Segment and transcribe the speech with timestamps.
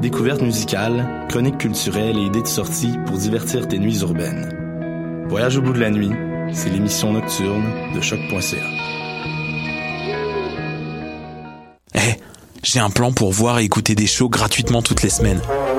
[0.00, 5.26] Découvertes musicales, chroniques culturelles et idées de sortie pour divertir tes nuits urbaines.
[5.28, 6.12] Voyage au bout de la nuit,
[6.52, 8.56] c'est l'émission nocturne de choc.ca.
[11.94, 12.14] Eh,
[12.62, 15.40] j'ai un plan pour voir et écouter des shows gratuitement toutes les semaines.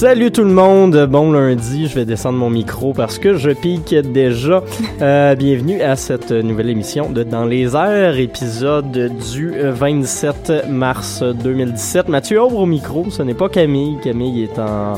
[0.00, 3.94] Salut tout le monde, bon lundi, je vais descendre mon micro parce que je pique
[3.94, 4.62] déjà.
[5.02, 8.90] Euh, bienvenue à cette nouvelle émission de Dans les airs, épisode
[9.30, 12.08] du 27 mars 2017.
[12.08, 14.94] Mathieu ouvre au micro, ce n'est pas Camille, Camille est en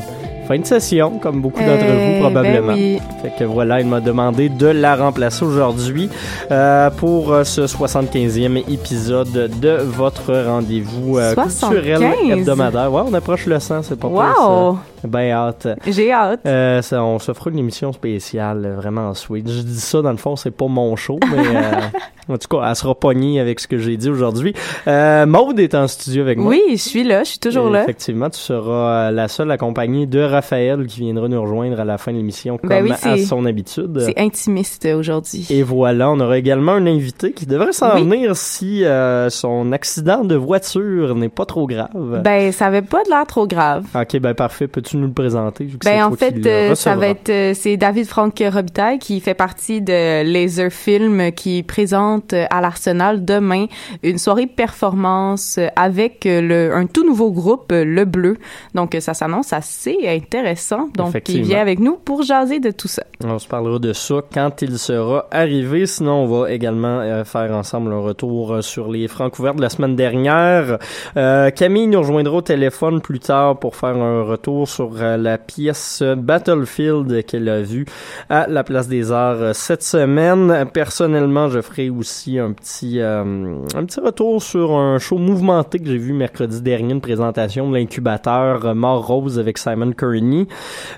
[0.47, 2.67] fin de session, comme beaucoup d'entre Euh, vous probablement.
[2.67, 2.99] ben oui.
[3.21, 6.09] Fait que voilà, il m'a demandé de la remplacer aujourd'hui
[6.49, 11.69] euh, pour ce 75e épisode de votre rendez-vous euh, 75?
[11.73, 12.93] culturel hebdomadaire.
[12.93, 14.75] Ouais, on approche le 100, c'est pas Wow!
[14.77, 14.92] ça.
[15.07, 15.67] Ben hâte.
[15.87, 16.41] J'ai hâte.
[16.45, 19.49] Euh, ça, on se fera une émission spéciale, euh, vraiment sweet.
[19.49, 22.67] Je dis ça, dans le fond, c'est pas mon show, mais euh, en tout cas,
[22.69, 24.53] elle sera pognée avec ce que j'ai dit aujourd'hui.
[24.87, 26.49] Euh, Maude est en studio avec moi.
[26.51, 27.83] Oui, je suis là, je suis toujours là.
[27.83, 32.11] Effectivement, tu seras la seule accompagnée de Raphaël qui viendra nous rejoindre à la fin
[32.11, 33.99] de l'émission comme Ben oui, à son habitude.
[33.99, 35.45] C'est intimiste aujourd'hui.
[35.49, 38.03] Et voilà, on aura également un invité qui devrait s'en Oui.
[38.03, 42.21] venir si euh, son accident de voiture n'est pas trop grave.
[42.23, 43.83] Ben, ça avait pas de l'air trop grave.
[43.95, 44.67] ok, ben parfait.
[44.67, 45.67] Peux-tu nous le présenter?
[45.83, 49.81] Ben, en fait, euh, ça va être, euh, c'est David Franck Robitaille qui fait partie
[49.81, 53.65] de Laser Film qui présente euh, à l'Arsenal demain
[54.03, 58.37] une soirée performance euh, avec euh, le, un tout nouveau groupe, euh, Le Bleu.
[58.73, 60.89] Donc, euh, ça s'annonce assez intéressant.
[60.95, 63.03] Donc, il vient avec nous pour jaser de tout ça.
[63.23, 65.85] On se parlera de ça quand il sera arrivé.
[65.85, 69.61] Sinon, on va également euh, faire ensemble un retour euh, sur les francs ouverts de
[69.61, 70.77] la semaine dernière.
[71.17, 75.37] Euh, Camille nous rejoindra au téléphone plus tard pour faire un retour sur euh, la
[75.37, 77.85] pièce Battlefield qu'elle a vue
[78.29, 80.65] à la Place des Arts euh, cette semaine.
[80.73, 85.85] Personnellement, je ferai aussi un petit euh, un petit retour sur un show mouvementé que
[85.85, 90.47] j'ai vu mercredi dernier, une présentation de l'incubateur Mort Rose avec Simon Kearney.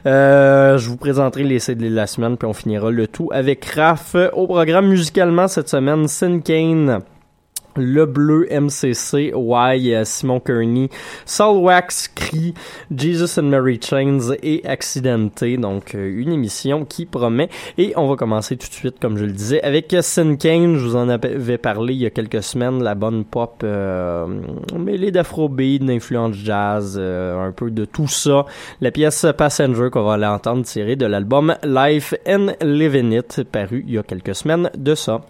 [0.05, 4.15] Je vous présenterai les CD de la semaine, puis on finira le tout avec Raph.
[4.33, 7.01] Au programme musicalement cette semaine, Sin Kane.
[7.75, 10.89] Le Bleu MCC, Y, euh, Simon Kearney,
[11.39, 12.53] Wax, Cree,
[12.95, 15.57] Jesus and Mary Chains et Accidenté.
[15.57, 17.49] Donc, euh, une émission qui promet.
[17.77, 20.77] Et on va commencer tout de suite, comme je le disais, avec Sin Kane.
[20.77, 22.83] Je vous en avais parlé il y a quelques semaines.
[22.83, 24.25] La bonne pop euh,
[24.77, 28.45] mêlée d'afrobeat, d'influence jazz, euh, un peu de tout ça.
[28.81, 33.83] La pièce Passenger qu'on va aller entendre tirée de l'album Life and Living It, paru
[33.87, 35.21] il y a quelques semaines de ça.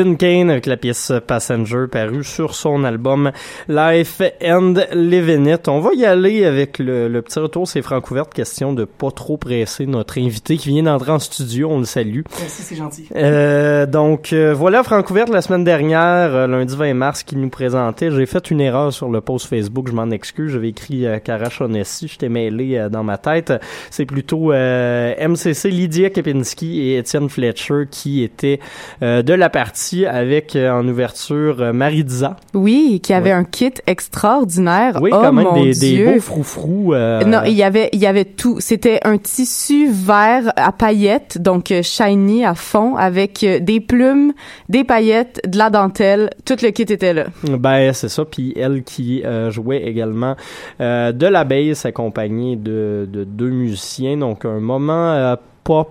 [0.00, 3.32] Tin Kane avec la pièce Passenger parue sur son album
[3.68, 5.68] Life and Living It.
[5.68, 9.36] On va y aller avec le, le petit retour, c'est Francouverte, question de pas trop
[9.36, 12.22] presser notre invité qui vient d'entrer en studio, on le salue.
[12.38, 13.08] Merci, c'est gentil.
[13.14, 18.10] Euh, donc euh, voilà Francouverte la semaine dernière, euh, lundi 20 mars, qui nous présentait.
[18.10, 21.60] J'ai fait une erreur sur le post Facebook, je m'en excuse, j'avais écrit euh, Karash
[21.60, 23.52] Onessi, j'étais mêlé euh, dans ma tête.
[23.90, 28.60] C'est plutôt MCC, Lydia Kepinski et Étienne Fletcher qui étaient
[29.02, 32.36] de la partie avec euh, en ouverture euh, Maritza.
[32.54, 33.36] Oui, qui avait Ouais.
[33.36, 34.98] un kit extraordinaire.
[35.00, 36.94] Oui, oh, quand même des, des beaux froufrous.
[36.94, 38.56] euh, Non, il y avait, il y avait tout.
[38.60, 44.32] C'était un tissu vert à paillettes, donc euh, shiny à fond, avec euh, des plumes,
[44.68, 46.30] des paillettes, de la dentelle.
[46.44, 47.26] Tout le kit était là.
[47.44, 48.24] Ben, c'est ça.
[48.24, 50.36] Puis elle qui jouait également
[50.78, 54.16] de la bass accompagnée de, de deux musiciens.
[54.16, 55.90] Donc, un moment pop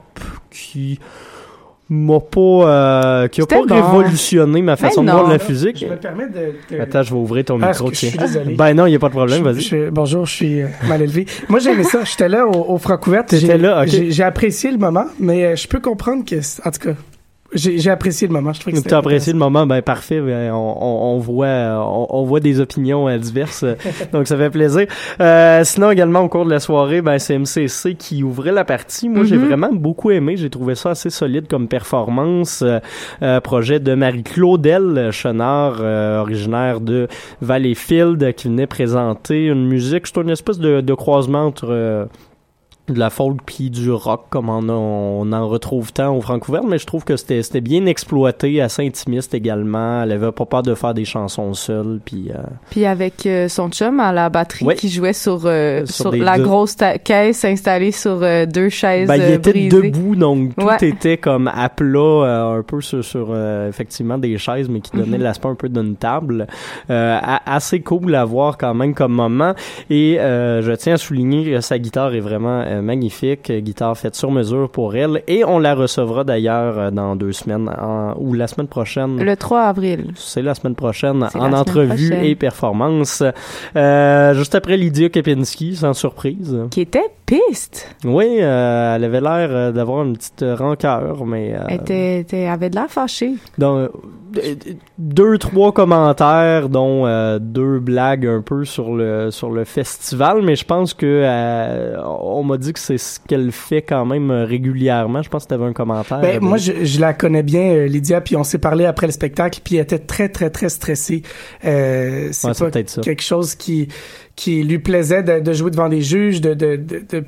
[0.51, 0.99] qui
[1.89, 3.73] m'a pas, euh, qui a pas bon.
[3.75, 5.79] révolutionné ma façon de voir la musique.
[5.79, 6.75] Je me permets de...
[6.75, 8.21] de- Attends, je vais ouvrir ton micro, je suis tiens.
[8.25, 8.53] désolé.
[8.55, 9.89] Ben non, il n'y a pas de problème, vas-y.
[9.91, 11.25] bonjour, je suis euh, mal élevé.
[11.49, 12.03] Moi, j'ai aimé ça.
[12.03, 13.29] J'étais là au, au Francouverte.
[13.29, 13.87] T'étais J'ai- là, ok.
[13.89, 16.95] J'ai j'ai apprécié le moment, mais euh, je peux comprendre que, c'est- en tout cas,
[17.53, 18.53] j'ai apprécié le moment.
[18.53, 20.21] Je trouvais que Tu c'était as apprécié le moment, ben parfait.
[20.21, 23.65] Ben, on, on, on voit, euh, on, on voit des opinions euh, diverses,
[24.13, 24.85] donc ça fait plaisir.
[25.19, 29.09] Euh, sinon également au cours de la soirée, ben c'est MCC qui ouvrait la partie.
[29.09, 29.47] Moi, j'ai Mhm.
[29.47, 30.35] vraiment beaucoup aimé.
[30.37, 32.61] J'ai trouvé ça assez solide comme performance.
[32.61, 32.79] Euh,
[33.23, 37.07] euh, projet de Marie-Claudel Chenard, euh, originaire de
[37.41, 40.07] Valleyfield, qui venait présenter une musique.
[40.07, 42.05] C'est une espèce de, de croisement entre euh,
[42.93, 46.63] de la folk puis du rock comme on, a- on en retrouve tant au Francouvert
[46.63, 50.73] mais je trouve que c'était bien exploité assez intimiste également elle avait pas peur de
[50.75, 54.89] faire des chansons seule puis euh, Puis avec euh, son chum à la batterie qui
[54.89, 59.89] jouait sur, euh, Sur la grosse caisse installée sur deux chaises ben, il était brisées.
[59.91, 60.75] debout donc tout Ouais.
[60.81, 63.35] était comme à plat un peu sur, sur
[63.67, 65.15] effectivement des chaises mais qui Mhm.
[65.17, 66.47] l'aspect un peu d'une table
[67.45, 69.53] assez cool à voir quand même comme moment
[69.89, 74.31] et je tiens à souligner que sa guitare est vraiment magnifique euh, guitare faite sur
[74.31, 78.47] mesure pour elle et on la recevra d'ailleurs euh, dans deux semaines en- ou la
[78.47, 80.11] semaine prochaine Le 3 avril.
[80.15, 82.25] c'est la semaine prochaine en semaine entrevue prochaine.
[82.25, 83.23] et performance.
[83.75, 86.57] Euh, juste après Lydia Kepinski, sans surprise.
[86.71, 87.87] Qui était piste.
[88.03, 92.47] Oui, euh, elle avait l'air euh, d'avoir une petite rancœur, mais euh, Elle était, était-
[92.47, 93.33] avait de l'air fâchée.
[93.57, 93.89] donc,
[94.37, 94.55] euh,
[94.99, 100.55] deux, trois commentaires, dont euh, deux blagues un peu sur le sur le festival, mais
[100.55, 104.45] je pense que euh, on m'a dit que c'est ce qu'elle fait quand même euh,
[104.45, 105.21] régulièrement.
[105.23, 106.19] Je pense que tu avais un commentaire.
[106.21, 109.07] Ben, euh, moi, je, je la connais bien, euh, Lydia, puis on s'est parlé après
[109.07, 111.23] le spectacle, puis elle était très, très, très stressée.
[111.65, 113.01] Euh, c'est Ouais, peut-être ça.
[113.01, 113.87] quelque chose qui
[114.39, 117.25] qui lui plaisait de, de jouer devant des juges, de, de, de, de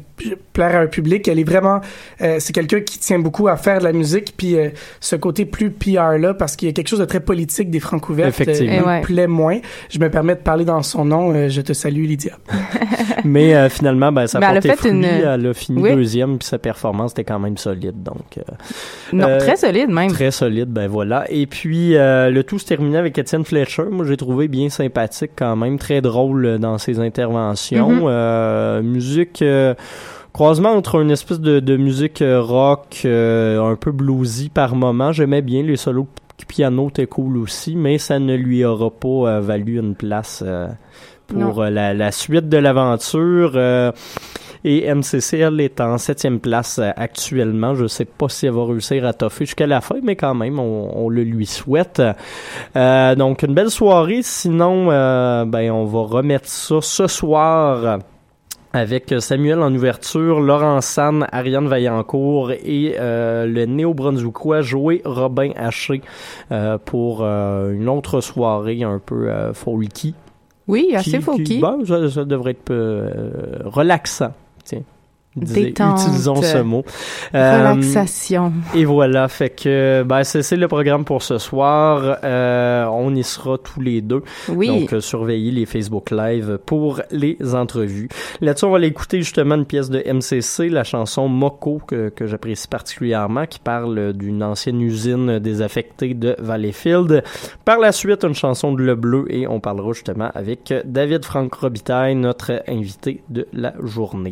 [0.54, 1.28] plaire à un public.
[1.28, 1.82] Elle est vraiment,
[2.22, 4.70] euh, c'est quelqu'un qui tient beaucoup à faire de la musique, puis euh,
[5.02, 7.82] ce côté plus PR là, parce qu'il y a quelque chose de très politique des
[7.82, 8.72] francs ouverts, Effectivement.
[8.78, 9.02] Eh me ouais.
[9.02, 9.60] plaît moins.
[9.90, 11.34] Je me permets de parler dans son nom.
[11.34, 12.38] euh, je te salue, Lydia.
[13.26, 14.92] Mais euh, finalement, ben, ça a elle a porté fait fruit.
[14.92, 15.94] une- Elle a fini Oui.
[15.94, 18.02] deuxième, puis sa performance était quand même solide.
[18.04, 18.42] Donc, euh,
[19.12, 20.12] Non, Euh, très solide même.
[20.12, 21.26] Très solide, ben voilà.
[21.30, 23.84] Et puis, euh, le tout se terminait avec Étienne Fletcher.
[23.92, 27.90] Moi, j'ai trouvé bien sympathique quand même, très drôle euh, dans ses interventions.
[27.90, 28.02] Mhm.
[28.06, 29.42] Euh, musique...
[29.42, 29.74] euh,
[30.34, 35.12] Croisement entre une espèce de, de musique euh, rock euh, un peu bluesy par moment.
[35.12, 36.08] J'aimais bien les solos
[36.48, 40.68] piano, étaient cool aussi, mais ça ne lui aura pas euh, valu une place euh,
[41.28, 43.54] pour euh, la, la suite de l'aventure.
[43.56, 43.92] Euh,
[44.64, 47.74] et MCC, elle est en septième place euh, actuellement.
[47.74, 50.60] Je sais pas si elle va réussir à toffer jusqu'à la fin, mais quand même,
[50.60, 52.02] on, on le lui souhaite.
[52.76, 54.22] Euh, donc, une belle soirée.
[54.22, 54.88] Sinon,
[55.46, 58.00] ben, on va remettre ça ce soir
[58.74, 66.02] avec Samuel en ouverture, Laurent San, Ariane Vaillancourt et euh, le néo-brunswickois Joey Robin Haché
[66.52, 70.16] euh, pour euh, une autre soirée un peu folky.
[70.72, 71.60] Oui, assez Qui- qui- folky.
[71.60, 74.34] bon, ça, ça devrait être euh, relaxant.
[75.34, 75.44] Tiens.
[75.46, 76.00] Disais- Détente.
[76.02, 76.84] Utilisons ce mot.
[77.36, 78.52] Euh, Relaxation.
[78.76, 82.18] et voilà, fait que ben, c'est le programme pour ce soir.
[82.24, 84.24] Euh, on y sera tous les deux.
[84.50, 84.68] Oui.
[84.68, 88.10] Donc, euh, surveillez les Facebook Live pour les entrevues.
[88.42, 92.28] Là-dessus, on va aller écouter justement une pièce de MCC, la chanson Moko, que, que
[92.28, 97.24] j'apprécie particulièrement, qui parle d'une ancienne usine désaffectée de Valleyfield.
[97.64, 101.54] Par la suite, une chanson de Le Bleu, et on parlera justement avec David Franck
[101.54, 104.32] Robitaille, notre invité de la journée.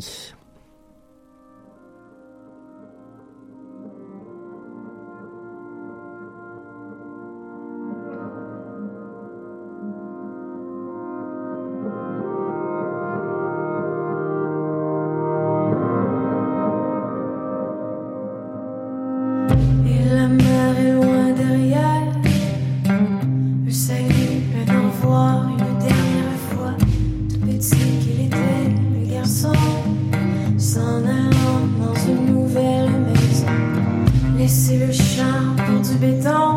[34.49, 36.48] laisser le char pour du béton.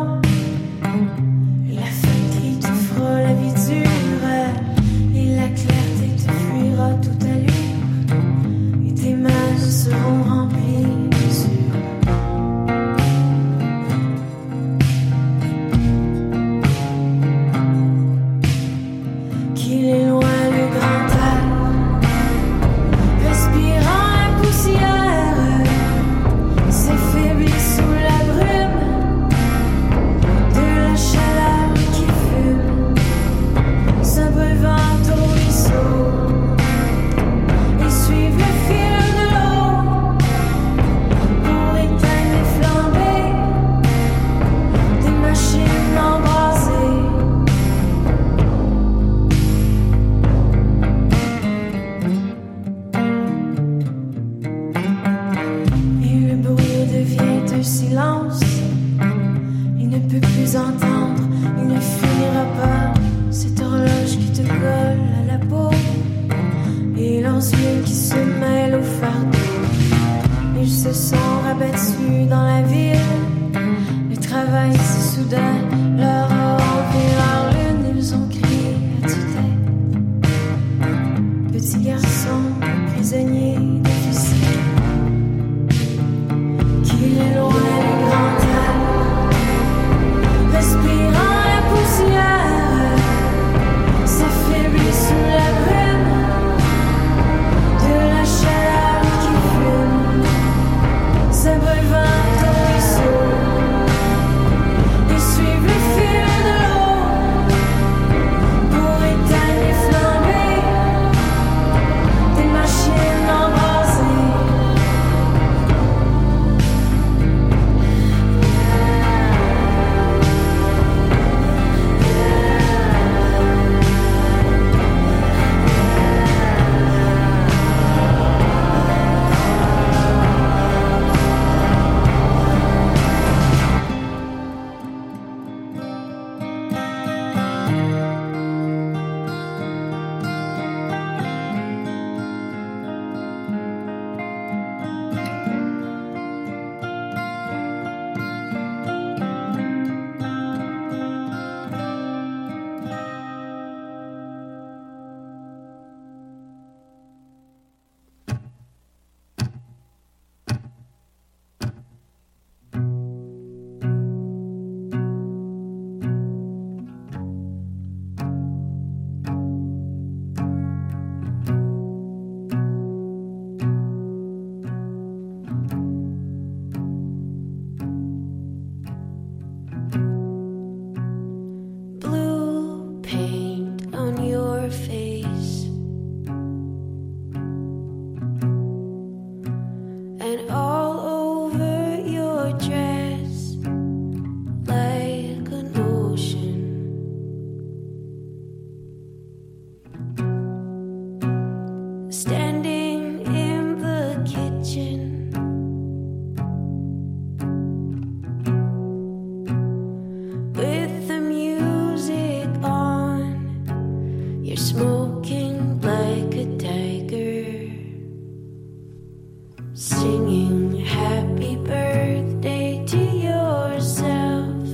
[219.73, 224.67] Singing happy birthday to yourself.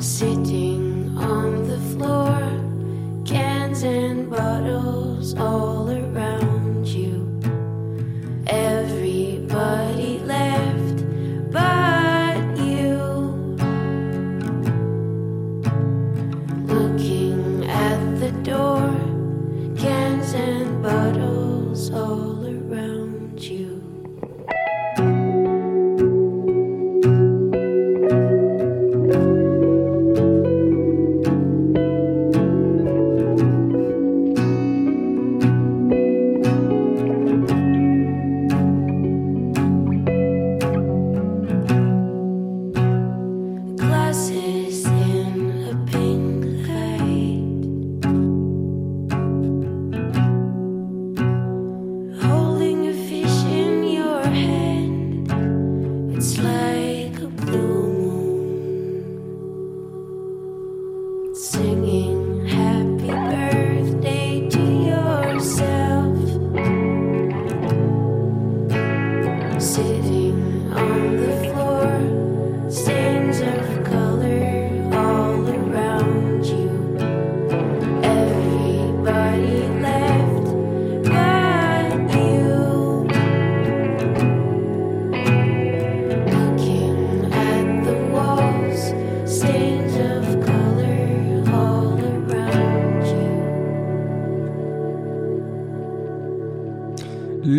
[0.00, 5.73] Sitting on the floor, cans and bottles all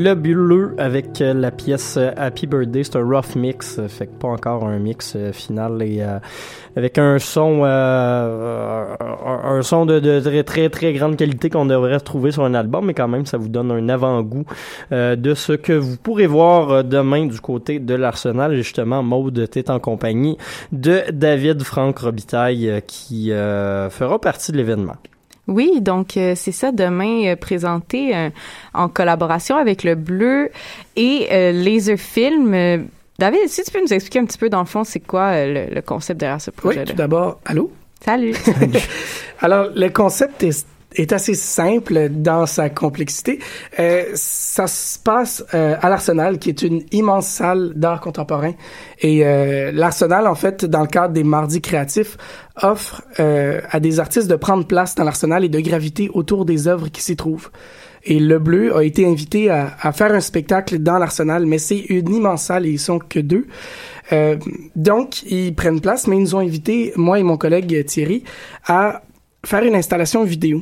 [0.06, 4.06] Le bleu avec euh, la pièce euh, Happy Birthday, c'est un rough mix, euh, fait
[4.06, 6.04] que pas encore un mix final et
[6.76, 12.44] avec un son un, son de, très très très grande qualité qu'on devrait retrouver sur
[12.44, 14.46] un album, mais quand même ça vous donne un avant-goût
[14.92, 18.56] de ce que vous pourrez voir demain du côté de l'Arsenal.
[18.56, 20.38] Justement, Maude t'es en compagnie
[20.72, 24.98] de David Franck Robitaille qui fera partie de l'événement.
[25.48, 28.30] Oui, donc euh, c'est ça demain euh, présenté euh,
[28.74, 30.50] en collaboration avec le Bleu
[30.96, 32.54] et euh, Laserfilm.
[32.54, 32.78] euh,
[33.20, 35.68] David, si tu peux nous expliquer un petit peu, dans le fond, c'est quoi euh,
[35.70, 36.86] le, le concept derrière ce Oui, projet-là?
[36.86, 37.72] tout d'abord, allô?
[38.04, 38.34] Salut!
[39.40, 43.40] Alors, le concept est, est assez simple dans sa complexité.
[43.80, 48.54] Euh, ça se passe euh, à l'Arsenal, qui est une immense salle d'art contemporain.
[49.02, 52.18] Et euh, l'Arsenal, en fait, dans le cadre des Mardis créatifs,
[52.62, 56.68] offre euh, à des artistes de prendre place dans l'Arsenal et de graviter autour des
[56.68, 57.50] œuvres qui s'y trouvent.
[58.08, 61.80] Et Le Bleu a été invité à, à faire un spectacle dans l'Arsenal, mais c'est
[61.80, 63.48] une immense salle et ils sont que deux.
[64.12, 64.38] Euh,
[64.76, 68.24] donc, ils prennent place, mais ils nous ont invités, moi et mon collègue Thierry,
[68.68, 69.02] à
[69.44, 70.62] faire une installation vidéo.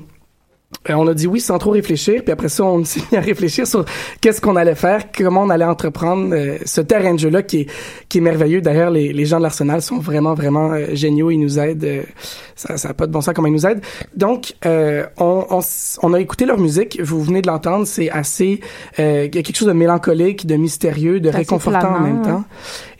[0.89, 3.21] Euh, on a dit oui sans trop réfléchir, puis après ça, on s'est mis à
[3.21, 3.85] réfléchir sur
[4.19, 7.67] qu'est-ce qu'on allait faire, comment on allait entreprendre euh, ce terrain de jeu-là qui est,
[8.09, 8.61] qui est merveilleux.
[8.61, 11.31] D'ailleurs, les, les gens de l'Arsenal sont vraiment, vraiment euh, géniaux.
[11.31, 11.83] Ils nous aident.
[11.83, 12.03] euh,
[12.55, 13.81] ça n'a pas de bon sens comment ils nous aident.
[14.15, 15.59] Donc, on, on,
[16.01, 16.99] on a écouté leur musique.
[17.01, 17.87] Vous venez de l'entendre.
[17.87, 18.61] C'est assez...
[18.97, 22.43] Il y a quelque chose de mélancolique, de mystérieux, de réconfortant en même temps.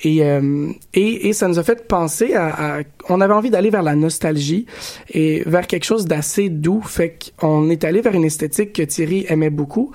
[0.03, 3.69] Et, euh, et, et ça nous a fait penser à, à- On avait envie d'aller
[3.69, 4.65] vers la nostalgie
[5.11, 6.81] et vers quelque chose d'assez doux.
[6.81, 9.91] Fait qu'on est allé vers une esthétique que Thierry aimait beaucoup.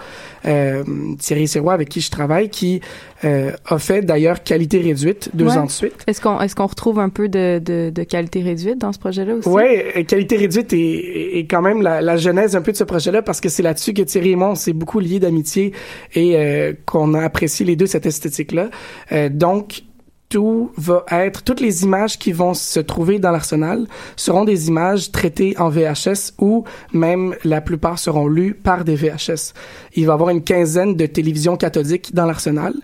[0.47, 0.83] Euh,
[1.19, 2.81] Thierry Sirois, avec qui je travaille, qui
[3.25, 5.57] euh, a fait d'ailleurs qualité réduite deux Ouais.
[5.59, 5.95] ans de suite.
[6.07, 9.35] Est-ce qu'on est-ce qu'on retrouve un peu de, de, de qualité réduite dans ce projet-là
[9.35, 9.49] aussi?
[9.49, 12.85] Ouais, euh, qualité réduite est, est quand même la, la genèse un peu de ce
[12.85, 15.73] projet-là parce que c'est là-dessus que Thierry et moi on s'est beaucoup liés d'amitié
[16.15, 18.71] et euh, qu'on a apprécié les deux cette esthétique-là.
[19.13, 19.83] Euh, donc
[20.29, 23.87] tout va être, toutes les images qui vont se trouver dans l'arsenal
[24.17, 29.55] seront des images traitées en VHS ou même la plupart seront lues par des VHS.
[29.95, 32.75] Il va y avoir une quinzaine de télévisions cathodiques dans l'arsenal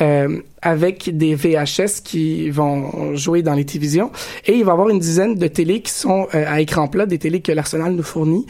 [0.00, 4.12] euh, avec des VHS qui vont jouer dans les télévisions
[4.46, 7.06] et il va y avoir une dizaine de télés qui sont euh, à écran plat,
[7.06, 8.46] des télés que l'arsenal nous fournit.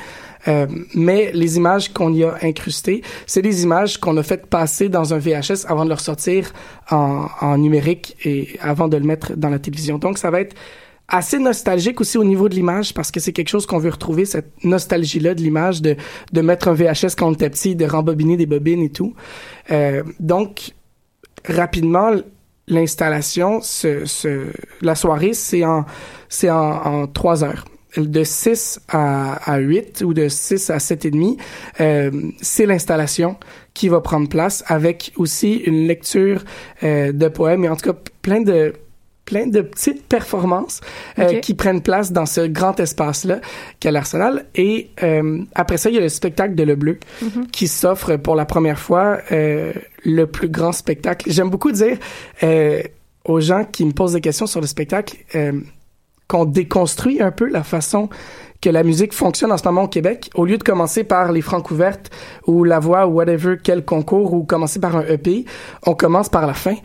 [0.49, 4.89] Euh, mais les images qu'on y a incrustées, c'est des images qu'on a fait passer
[4.89, 6.53] dans un VHS avant de le ressortir
[6.91, 9.99] en, en numérique et avant de le mettre dans la télévision.
[9.99, 10.55] Donc, ça va être
[11.09, 14.25] assez nostalgique aussi au niveau de l'image parce que c'est quelque chose qu'on veut retrouver,
[14.25, 15.97] cette nostalgie-là de l'image, de,
[16.33, 19.15] de mettre un VHS quand on était petit, de rembobiner des bobines et tout.
[19.71, 20.73] Euh, donc,
[21.47, 22.13] rapidement,
[22.69, 24.47] l'installation, ce, ce,
[24.81, 25.85] la soirée, c'est en,
[26.29, 31.05] c'est en, en trois heures de 6 à, à 8 ou de 6 à 7
[31.07, 31.37] et demi,
[31.81, 33.37] euh, c'est l'installation
[33.75, 36.45] qui va prendre place avec aussi une lecture
[36.83, 38.73] euh, de poèmes et en tout cas plein de
[39.25, 40.83] plein de petites performances
[41.19, 43.41] euh, qui prennent place dans ce grand espace-là
[43.81, 44.45] qu'est l'Arsenal.
[44.55, 47.47] Et euh, après ça, il y a le spectacle de Le Bleu Mhm.
[47.51, 49.73] qui s'offre pour la première fois euh,
[50.05, 51.31] le plus grand spectacle.
[51.33, 51.97] J'aime beaucoup dire
[52.43, 52.83] euh,
[53.25, 55.53] aux gens qui me posent des questions sur le spectacle euh,
[56.29, 58.09] qu'on déconstruit un peu la façon
[58.61, 60.31] que la musique fonctionne en ce moment au Québec.
[60.35, 62.11] Au lieu de commencer par les francs ouvertes
[62.47, 65.45] ou la voix ou whatever, quel concours ou commencer par un EP,
[65.87, 66.77] on commence par la fin.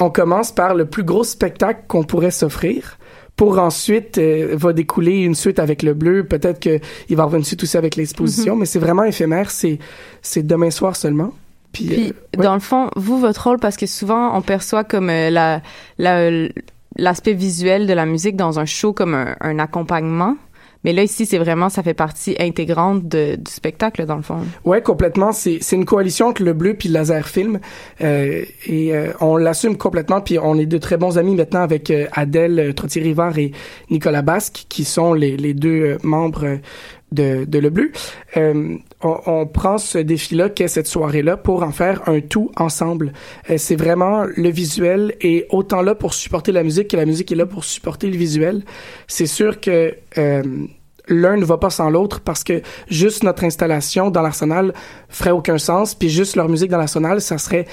[0.00, 2.98] On commence par le plus gros spectacle qu'on pourrait s'offrir
[3.36, 6.24] pour ensuite euh, va découler une suite avec le bleu.
[6.24, 8.60] Peut-être qu'il va y avoir une suite aussi avec l'exposition, Mhm.
[8.60, 9.50] mais c'est vraiment éphémère.
[9.50, 9.78] C'est,
[10.20, 11.32] c'est demain soir seulement.
[11.72, 12.44] Puis, Puis, euh, ouais.
[12.44, 15.62] dans le fond, vous, votre rôle, parce que souvent, on perçoit comme euh, la,
[15.98, 16.48] la-
[16.96, 20.36] l'aspect visuel de la musique dans un show comme un, un accompagnement.
[20.84, 24.40] Mais là, ici, c'est vraiment, ça fait partie intégrante de- du spectacle, dans le fond.
[24.66, 25.32] Ouais, complètement.
[25.32, 27.58] C'est c'est une coalition entre le bleu puis le laser film
[28.02, 30.20] euh, et euh, on l'assume complètement.
[30.20, 33.52] Puis on est de très bons amis maintenant avec euh, Adèle euh, Trottier-Rivard et
[33.90, 36.56] Nicolas Basque qui sont les, les deux euh, membres euh,
[37.12, 37.90] de, de Le Bleu.
[39.04, 43.12] On, on prend ce défi-là qu'est cette soirée-là pour en faire un tout ensemble.
[43.50, 47.30] Euh, c'est vraiment le visuel est autant là pour supporter la musique que la musique
[47.30, 48.64] est là pour supporter le visuel.
[49.06, 50.42] C'est sûr que euh,
[51.08, 54.72] l'un ne va pas sans l'autre parce que juste notre installation dans l'arsenal
[55.08, 57.66] ferait aucun sens puis juste leur musique dans l'arsenal ça serait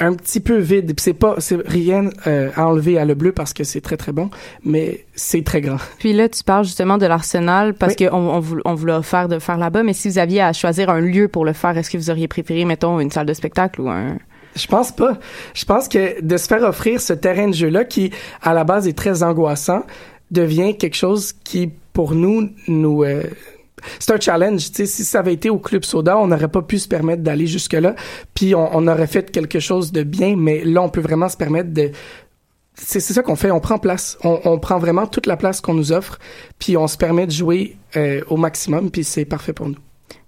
[0.00, 3.32] un petit peu vide Puis c'est pas c'est rien euh, à enlever à le bleu
[3.32, 4.28] parce que c'est très très bon
[4.64, 8.58] mais c'est très grand Puis là, tu parles justement de l'Arsenal parce qu'on on, vous,
[8.64, 9.82] on vous l'a offert de faire là-bas.
[9.82, 12.28] Mais si vous aviez à choisir un lieu pour le faire, est-ce que vous auriez
[12.28, 14.18] préféré, mettons, une salle de spectacle ou un...
[14.56, 15.18] Je pense pas.
[15.52, 18.86] Je pense que de se faire offrir ce terrain de jeu-là, qui à la base
[18.86, 19.84] est très angoissant,
[20.30, 23.22] devient quelque chose qui, pour nous, nous euh,
[23.98, 24.70] c'est un challenge.
[24.70, 27.22] Tu sais, si ça avait été au Club Soda, on n'aurait pas pu se permettre
[27.22, 27.94] d'aller jusque-là.
[28.34, 31.36] Puis on, on aurait fait quelque chose de bien, mais là, on peut vraiment se
[31.38, 31.92] permettre de
[32.74, 34.18] c'est c'est ça qu'on fait, on prend place.
[34.24, 36.18] On, on prend vraiment toute la place qu'on nous offre,
[36.58, 39.78] puis on se permet de jouer euh, au maximum, puis c'est parfait pour nous.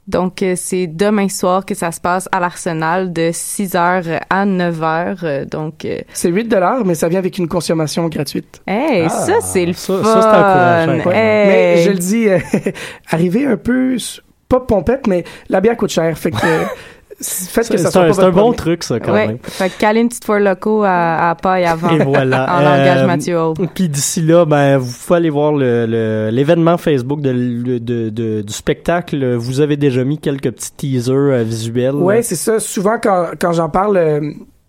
[0.08, 5.18] Donc, euh, c'est demain soir que ça se passe à l'Arsenal de 6h à 9h.
[5.24, 8.62] euh, donc, euh, C'est 8 dollars, mais ça vient avec une consommation gratuite.
[8.68, 10.04] hey, Ah, ça, c'est le ça- fun!
[10.04, 11.10] ça, c'est encourageant.
[11.10, 11.46] Hey!
[11.48, 12.38] Mais je le dis, euh,
[13.10, 13.96] arriver un peu,
[14.48, 16.16] pas pompette, mais la bière coûte cher.
[16.16, 16.36] Fait que
[17.20, 18.56] faites que C'est ça soit un, pas c'est un bon premier.
[18.56, 19.26] truc, ça, quand Ouais.
[19.28, 19.38] même.
[19.42, 21.90] Fait que caler une petite four loco à, à paille avant.
[21.90, 22.44] Et voilà.
[22.56, 23.54] en langage Euh, Mathieu Hall.
[23.74, 28.10] Puis d'ici là, ben, vous pouvez aller voir le- le- l'événement Facebook de, le- de-
[28.10, 29.34] de- du spectacle.
[29.34, 31.94] Vous avez déjà mis quelques petits teasers euh, visuels.
[31.94, 32.60] Ouais, c'est ça.
[32.60, 34.20] Souvent, quand, quand j'en parle euh,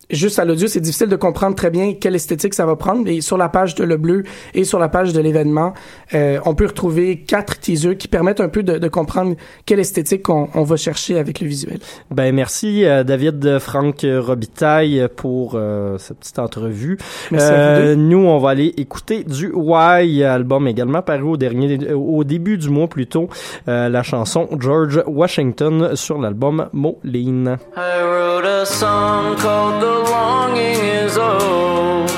[0.10, 3.08] juste à l'audio, c'est difficile de comprendre très bien quelle esthétique ça va prendre.
[3.08, 5.74] Et sur la page de Le Bleu et sur la page de l'événement,
[6.14, 10.28] euh, on peut retrouver quatre teasers qui permettent un peu de, de comprendre quelle esthétique
[10.30, 11.80] on, on va chercher avec le visuel.
[12.12, 16.98] Ben merci euh, David Franck Robitaille pour euh, cette petite entrevue.
[17.32, 17.96] Merci à vous deux.
[17.96, 22.70] nous on va aller écouter du Why album également paru au dernier au début du
[22.70, 23.30] mois plutôt
[23.68, 27.58] euh, la chanson George Washington sur l'album Moline.
[27.76, 32.12] I wrote a song called The Longing is Old.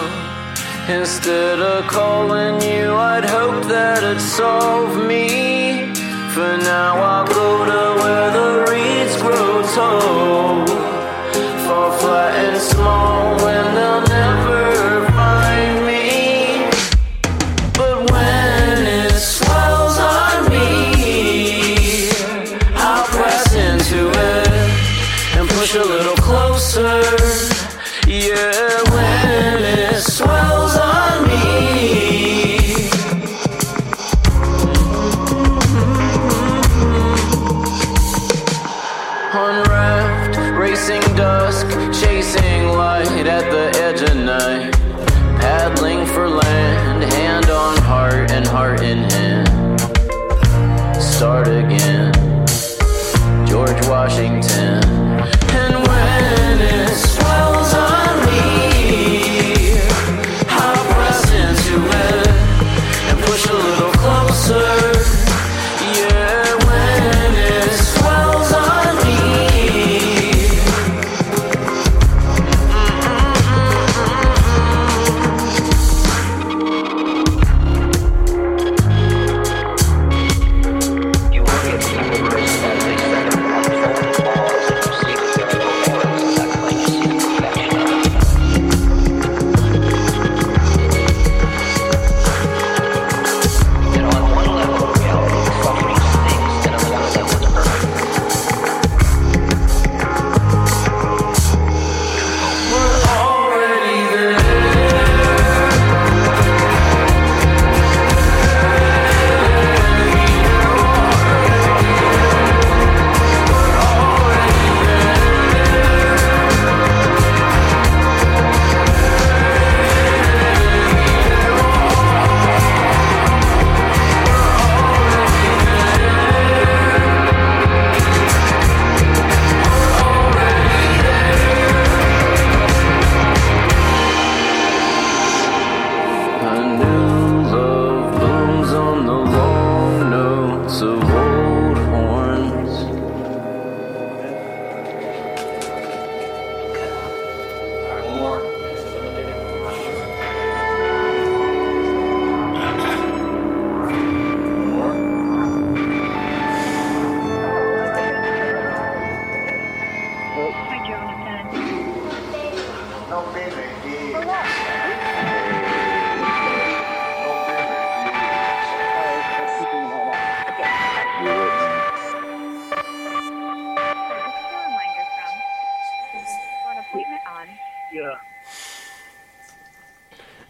[0.90, 5.94] Instead of calling you, I'd hope that it'd solve me.
[6.34, 10.49] For now, I'll go to where the reeds grow tall.
[51.20, 51.69] started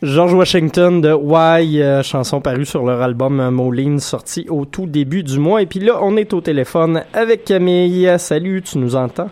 [0.09, 5.21] George Washington de Why, euh, chanson parue sur leur album Moline, sorti au tout début
[5.21, 5.61] du mois.
[5.61, 8.11] Et puis là, on est au téléphone avec Camille.
[8.17, 9.29] Salut, tu nous entends?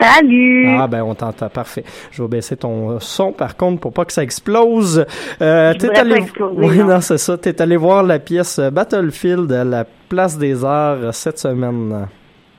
[0.00, 0.66] Salut!
[0.78, 1.84] Ah ben on t'entend, parfait.
[2.10, 5.04] Je vais baisser ton son par contre pour pas que ça explose.
[5.42, 6.14] Euh, t'es allé...
[6.14, 6.86] pas exploser, Oui, non.
[6.86, 7.36] non, c'est ça.
[7.36, 12.08] T'es allé voir la pièce Battlefield à la Place des Arts cette semaine.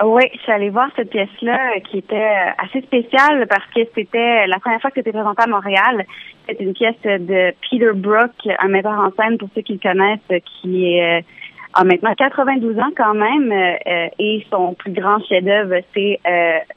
[0.01, 3.81] Oui, je suis allée voir cette pièce-là euh, qui était euh, assez spéciale parce que
[3.93, 6.05] c'était la première fois que c'était présenté à Montréal.
[6.47, 10.43] C'est une pièce de Peter Brook, un metteur en scène pour ceux qui le connaissent,
[10.61, 11.21] qui euh,
[11.75, 13.51] a maintenant 92 ans quand même
[14.19, 16.19] et son plus grand chef-d'œuvre c'est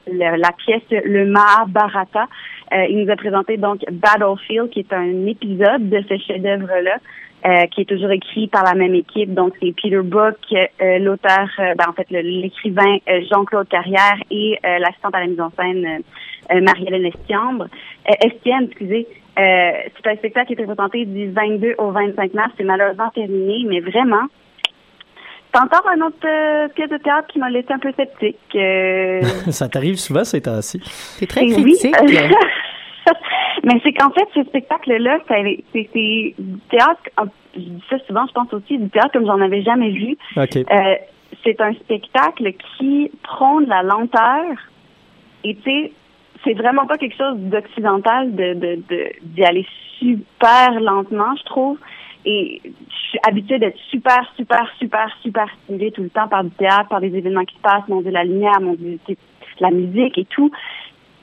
[0.07, 2.27] la pièce Le Mahabharata.
[2.71, 6.97] Il nous a présenté donc Battlefield qui est un épisode de ce chef-d'œuvre-là.
[7.45, 9.33] Euh, qui est toujours écrit par la même équipe.
[9.33, 14.15] Donc, c'est Peter Brook, euh, l'auteur, euh, ben, en fait, le- l'écrivain euh, Jean-Claude Carrière
[14.31, 17.65] et euh, l'assistante à la mise en scène euh, euh, Marie-Hélène Estiambre.
[18.09, 19.07] Euh, Estienne, excusez.
[19.39, 19.71] Euh,
[20.03, 22.51] c'est un spectacle qui est présenté du 22 au 25 mars.
[22.57, 24.25] C'est malheureusement terminé, mais vraiment,
[25.53, 28.37] c'est encore un autre euh, pièce de théâtre qui m'a laissé un peu sceptique.
[28.55, 29.21] Euh,
[29.51, 30.81] ça t'arrive souvent ces temps-ci.
[30.83, 31.95] C'est très Et critique.
[32.03, 32.15] oui.
[33.63, 35.59] Mais c'est qu'en fait, ce spectacle-là, c'est
[36.37, 37.01] du théâtre,
[37.55, 40.17] je dis ça souvent, je pense aussi, du théâtre comme j'en avais jamais vu.
[40.71, 40.95] Euh,
[41.43, 44.43] c'est un spectacle qui prône la lenteur
[45.43, 45.91] et tu sais,
[46.43, 49.65] c'est vraiment pas quelque chose d'occidental de de- de- d'y aller
[49.99, 51.77] super lentement, je trouve.
[52.25, 56.49] Et je suis habituée d'être super, super, super, super stimulée tout le temps par du
[56.51, 58.99] théâtre, par des événements qui se passent, mon Dieu, la lumière, mon Dieu,
[59.59, 60.51] la musique et tout.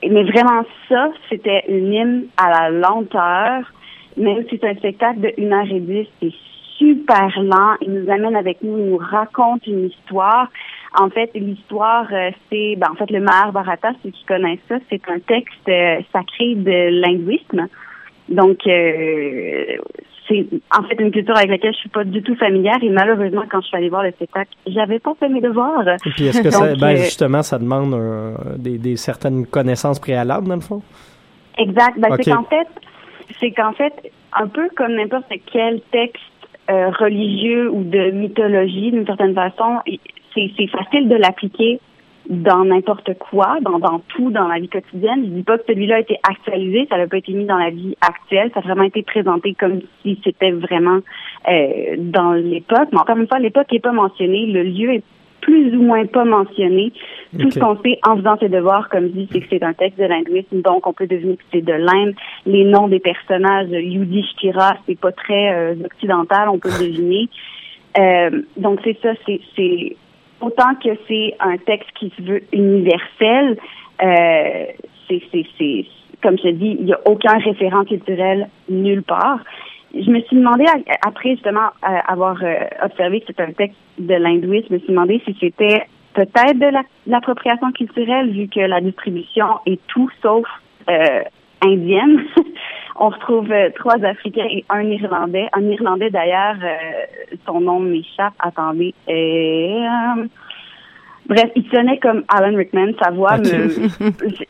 [0.09, 3.71] Mais vraiment ça, c'était une hymne à la lenteur.
[4.17, 6.33] Même si c'est un spectacle de 1 heure et 10, c'est
[6.77, 7.75] super lent.
[7.81, 10.49] Il nous amène avec nous, il nous raconte une histoire.
[10.97, 15.01] En fait, l'histoire, euh, c'est, ben, en fait, le Mahabharata, ceux qui connaissent ça, c'est
[15.09, 17.67] un texte euh, sacré de l'hindouisme.
[18.29, 19.77] Donc, euh,
[20.27, 23.43] c'est en fait une culture avec laquelle je suis pas du tout familière et malheureusement,
[23.49, 25.87] quand je suis allée voir le spectacle, j'avais pas fait mes devoirs.
[25.87, 27.95] Et puis est-ce que ça, ben, euh, justement, ça demande
[28.57, 30.81] des, des certaines connaissances préalables, dans le fond?
[31.57, 31.99] Exact.
[31.99, 32.15] Ben.
[32.17, 32.67] C'est qu'en fait,
[33.39, 33.93] c'est qu'en fait,
[34.33, 36.23] un peu comme n'importe quel texte
[36.69, 39.79] euh, religieux ou de mythologie, d'une certaine façon,
[40.33, 41.79] c'est facile de l'appliquer
[42.29, 45.23] dans n'importe quoi, dans, dans tout, dans la vie quotidienne.
[45.25, 47.69] Je dis pas que celui-là a été actualisé, ça n'a pas été mis dans la
[47.69, 50.99] vie actuelle, ça a vraiment été présenté comme si c'était vraiment
[51.47, 52.89] euh, dans l'époque.
[52.91, 55.03] Mais encore une fois, l'époque n'est pas mentionnée, le lieu est
[55.41, 56.91] plus ou moins pas mentionné.
[57.39, 59.99] Tout ce qu'on fait en faisant ses devoirs, comme dit, c'est que c'est un texte
[59.99, 62.15] de linguisme, donc on peut deviner que c'est de l'Inde.
[62.47, 67.29] Les noms des personnages, Yudhishthira, c'est pas très euh, occidental, on peut deviner.
[67.99, 69.95] Euh, donc c'est ça, c'est
[70.45, 73.57] autant que c'est un texte qui se veut universel,
[74.03, 74.65] euh,
[75.07, 75.85] c'est c'est c'est
[76.21, 79.39] comme je dis, il y a aucun référent culturel nulle part.
[79.93, 80.65] Je me suis demandé
[81.05, 84.89] après justement euh, avoir euh, observé que c'était un texte de l'hindouisme, je me suis
[84.89, 90.45] demandé si c'était peut-être de la- l'appropriation culturelle vu que la distribution est tout sauf
[91.61, 92.23] indienne.
[92.97, 95.47] On retrouve euh, trois Africains et un Irlandais.
[95.53, 98.33] Un Irlandais d'ailleurs, euh, son nom m'échappe.
[98.39, 98.93] Attendez.
[99.09, 100.25] Euh,
[101.27, 102.93] bref, il sonnait comme Alan Rickman.
[103.03, 103.69] Sa voix me,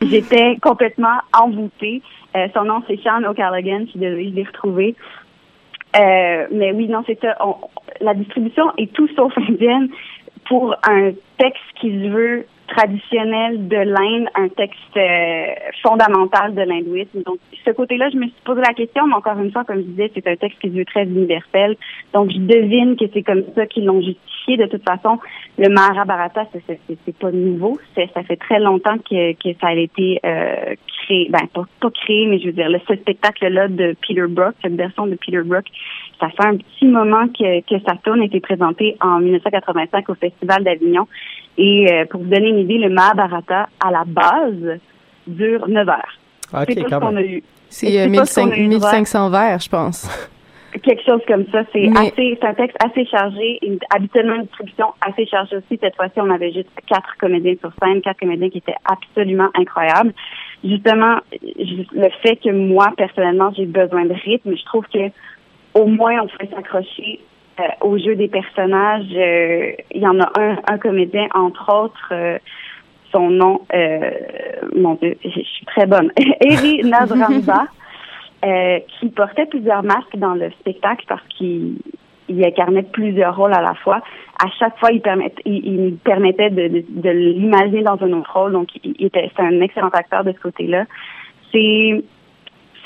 [0.02, 2.02] j'étais complètement envoûtée.
[2.36, 3.80] Euh, son nom c'est Sean O'Callaghan.
[3.86, 4.94] Je suis désolée, je l'ai retrouvé.
[5.98, 7.36] Euh, mais oui, non, c'est ça.
[7.44, 7.56] On-
[8.00, 9.88] la distribution est tout sauf indienne
[10.48, 17.22] pour un texte qui se veut traditionnel de l'Inde, un texte euh, fondamental de l'hindouisme.
[17.24, 19.82] Donc, ce côté-là, je me suis posé la question, mais encore une fois, comme je
[19.82, 21.76] disais, c'est un texte qui veut très universel.
[22.12, 24.56] Donc, je devine que c'est comme ça qu'ils l'ont justifié.
[24.56, 25.18] De toute façon,
[25.58, 27.78] le Mahabharata, c'est- pas nouveau.
[27.94, 30.74] Ça fait très longtemps que, que ça a été euh,
[31.04, 31.28] créé.
[31.30, 35.06] Ben, pas, pas créé, mais je veux dire, ce spectacle-là de Peter Brook, cette version
[35.06, 35.64] de Peter Brook,
[36.20, 40.14] ça fait un petit moment que, que ça tourne, a été présenté en 1985 au
[40.14, 41.06] Festival d'Avignon.
[41.58, 44.78] Et euh, pour vous donner une idée, le Mahabharata, à la base,
[45.26, 46.18] dure 9 heures.
[46.52, 47.24] Ok, c'est pas quand ce qu'on a même.
[47.24, 47.42] eu.
[47.68, 48.90] C'est Et euh, pas ce qu'on 1500 a eu droit.
[48.92, 50.30] 1500 vers, je pense.
[50.82, 51.62] Quelque chose comme ça.
[51.72, 53.58] C'est Mais- assez, c'est un texte assez chargé.
[53.62, 55.78] Une, habituellement, une distribution assez chargée aussi.
[55.82, 60.12] Cette fois-ci, on avait juste quatre comédiens sur scène, quatre comédiens qui étaient absolument incroyables.
[60.62, 65.08] Justement, ju- le fait que moi, personnellement, j'ai besoin de rythme, je trouve que
[65.72, 67.20] au moins on peut s'accrocher
[67.58, 69.12] euh, au jeu des personnages.
[69.14, 72.38] Euh, Il y en a un, un comédien, entre autres, euh,
[73.12, 74.10] son nom, euh,
[74.74, 77.66] mon Dieu, je suis très bonne, Eri Nazramba,
[78.44, 81.76] euh, qui portait plusieurs masques dans le spectacle parce qu'il
[82.28, 84.02] il incarnait plusieurs rôles à la fois.
[84.42, 88.36] À chaque fois, il, permettait, il, il permettait de, de, de l'imaginer dans un autre
[88.36, 88.52] rôle.
[88.52, 90.86] Donc, il, il était, c'est un excellent acteur de ce côté-là.
[91.52, 92.02] C'est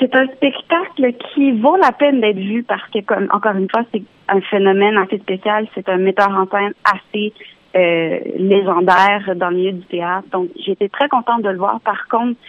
[0.01, 3.83] c'est un spectacle qui vaut la peine d'être vu parce que, comme encore une fois,
[3.93, 5.69] c'est un phénomène assez spécial.
[5.75, 7.33] C'est un metteur en scène assez
[7.77, 10.27] euh, légendaire dans le milieu du théâtre.
[10.33, 11.81] Donc, j'étais très contente de le voir.
[11.81, 12.41] Par contre,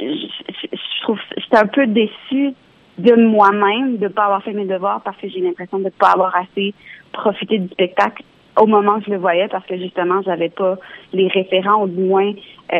[0.00, 2.54] je, trouve, j'étais un peu déçue
[2.98, 6.34] de moi-même de pas avoir fait mes devoirs parce que j'ai l'impression de pas avoir
[6.34, 6.74] assez
[7.12, 8.22] profité du spectacle
[8.56, 10.76] au moment où je le voyais parce que justement j'avais pas
[11.12, 12.32] les référents ou du moins
[12.72, 12.78] euh,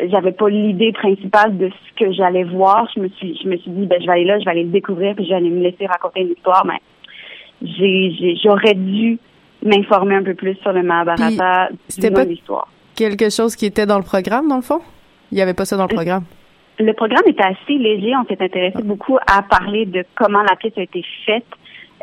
[0.00, 3.70] j'avais pas l'idée principale de ce que j'allais voir je me suis je me suis
[3.70, 5.50] dit ben je vais aller là je vais aller le découvrir puis je vais aller
[5.50, 6.80] me laisser raconter une histoire mais
[7.62, 9.18] j'ai j'aurais dû
[9.64, 13.98] m'informer un peu plus sur le Mahabharata C'était pas l'histoire quelque chose qui était dans
[13.98, 14.80] le programme, dans le fond?
[15.30, 16.24] Il n'y avait pas ça dans le programme?
[16.78, 18.12] Le programme était assez léger.
[18.16, 21.46] On s'est intéressé beaucoup à parler de comment la pièce a été faite.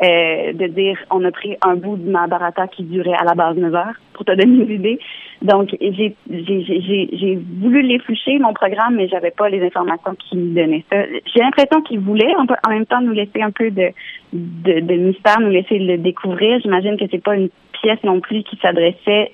[0.02, 3.58] Euh, de dire, on a pris un bout de Mahabharata qui durait à la base
[3.58, 4.98] 9 heures, pour te donner une idée.
[5.42, 10.38] Donc, j'ai j'ai- j'ai- j'ai- voulu l'efflucher, mon programme, mais j'avais pas les informations qui
[10.38, 11.04] me donnaient ça.
[11.26, 13.90] J'ai l'impression qu'ils voulaient en, même temps nous laisser un peu de,
[14.32, 16.60] de, de mystère, nous laisser le découvrir.
[16.60, 17.50] J'imagine que c'est pas une
[17.82, 19.32] pièce non plus qui s'adressait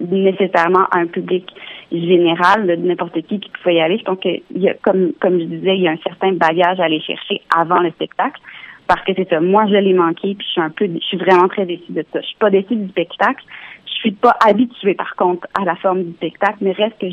[0.00, 1.46] nécessairement à un public
[1.92, 4.02] général de n'importe qui qui pouvait y aller.
[4.04, 6.84] Pense qu'il y a, comme, comme je disais, il y a un certain bagage à
[6.84, 8.40] aller chercher avant le spectacle.
[8.86, 11.16] Parce que c'est ça, moi je l'ai manqué, puis je suis un peu, je suis
[11.16, 12.20] vraiment très déçue de ça.
[12.20, 13.42] Je suis pas déçue du spectacle,
[13.86, 17.06] je suis pas habituée par contre à la forme du spectacle, mais reste que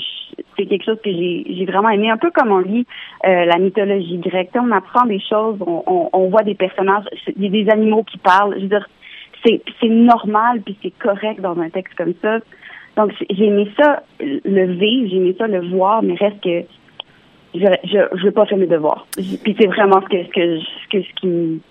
[0.58, 2.86] c'est quelque chose que j'ai j'ai vraiment aimé, un peu comme on lit
[3.26, 4.50] euh, la mythologie grecque.
[4.56, 7.06] On apprend des choses, on, on, on voit des personnages,
[7.38, 8.56] des animaux qui parlent.
[8.58, 8.88] Je veux dire,
[9.46, 12.40] c'est c'est normal puis c'est correct dans un texte comme ça.
[12.98, 16.66] Donc j'ai aimé ça le vivre, j'ai aimé ça le voir, mais reste que
[17.56, 19.06] je je je vais pas faire mes devoirs.
[19.16, 21.62] Puis c'est vraiment ce que ce que je- ce que ce qui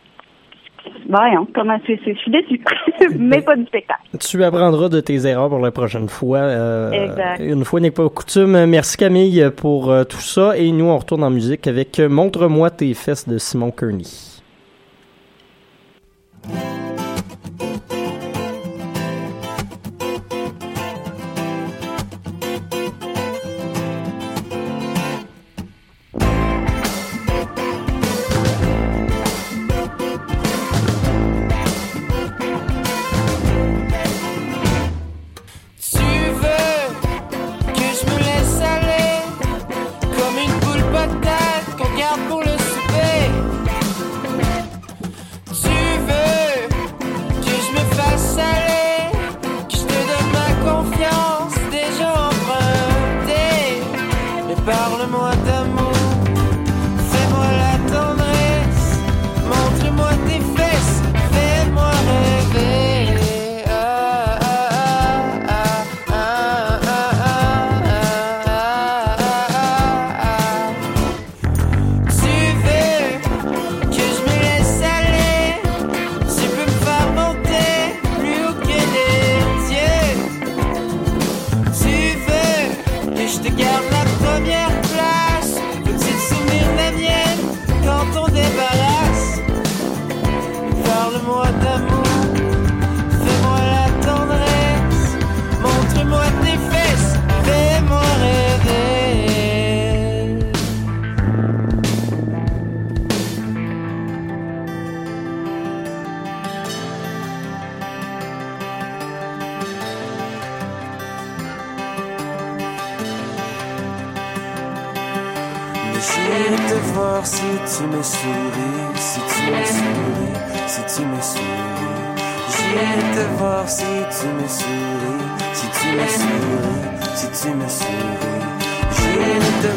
[1.10, 2.58] Voyons, comment c'est, c'est- je suis déçue,
[3.18, 4.00] mais pas du spectacle.
[4.18, 6.38] Tu apprendras de tes erreurs pour la prochaine fois.
[6.38, 7.38] euh, Exact.
[7.40, 8.64] Une fois n'est pas coutume.
[8.64, 10.56] Merci Camille pour euh, tout ça.
[10.56, 14.04] Et nous, on retourne en musique avec Montre-moi tes fesses de Simon Kearney.
[54.80, 55.99] Parle-moi d'amour,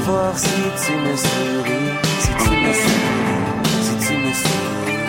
[0.05, 4.99] voir si tu me souris, si tu me souris, si tu me souris.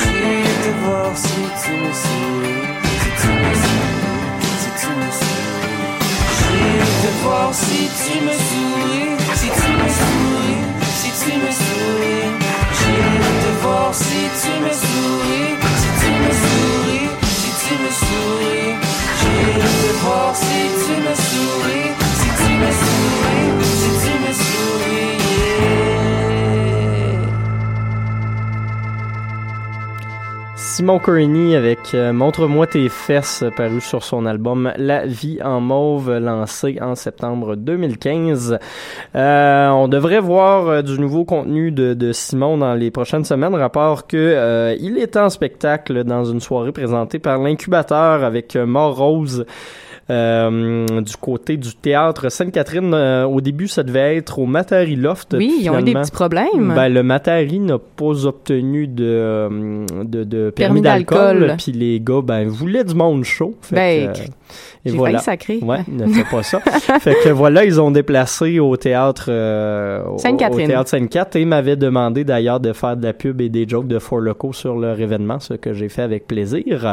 [0.00, 2.64] J'irai te voir si tu me souris,
[3.02, 5.96] si tu me souris, si tu me souris.
[6.38, 10.62] J'irai te voir si tu me souris, si tu me souris,
[11.00, 12.30] si tu me souris.
[12.78, 17.10] J'irai te voir si tu me souris, si tu me souris,
[17.40, 18.72] si tu me souris.
[19.20, 24.19] J'irai te voir si tu me souris, si tu me souris, si tu me souris.
[30.80, 36.10] Simon Kearney avec euh, Montre-moi tes fesses, paru sur son album La vie en mauve,
[36.16, 38.58] lancé en septembre 2015.
[39.14, 43.54] Euh, on devrait voir euh, du nouveau contenu de, de Simon dans les prochaines semaines,
[43.54, 48.64] rapport que euh, il est en spectacle dans une soirée présentée par l'incubateur avec euh,
[48.64, 49.44] Mort Rose.
[50.10, 55.34] Euh, du côté du théâtre Sainte-Catherine, euh, au début, ça devait être au Matari Loft.
[55.38, 56.74] Oui, ils ont eu des petits problèmes.
[56.74, 61.54] Ben, le Matari n'a pas obtenu de, euh, de, de permis, Permis d'alcool.
[61.58, 63.54] Puis les gars, ben, voulaient du monde chaud.
[63.62, 64.20] Fait Ben, que,
[64.84, 65.58] j'ai failli sacrer.
[65.62, 66.60] Ouais, ne fais pas ça.
[67.00, 70.64] fait que voilà, ils ont déplacé au théâtre euh, Sainte-Catherine.
[70.64, 73.86] Au théâtre Sainte-Catherine et m'avaient demandé d'ailleurs de faire de la pub et des jokes
[73.86, 76.92] de Four Locaux sur leur événement, ce que j'ai fait avec plaisir.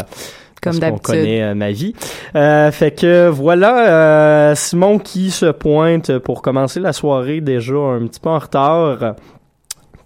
[0.61, 1.05] Comme d'habitude.
[1.05, 1.93] connaît euh, ma vie.
[2.35, 8.07] Euh, fait que voilà, euh, Simon qui se pointe pour commencer la soirée déjà un
[8.07, 9.15] petit peu en retard.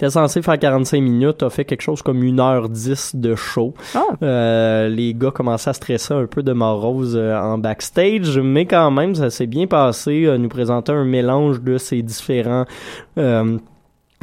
[0.02, 3.76] T'es censé faire 45 minutes, a fait quelque chose comme 1h10 de show.
[3.94, 4.02] Ah.
[4.24, 8.90] Euh, les gars commençaient à stresser un peu de Morose euh, en backstage, mais quand
[8.90, 10.24] même, ça s'est bien passé.
[10.26, 12.66] Euh, nous présentait un mélange de ces différents...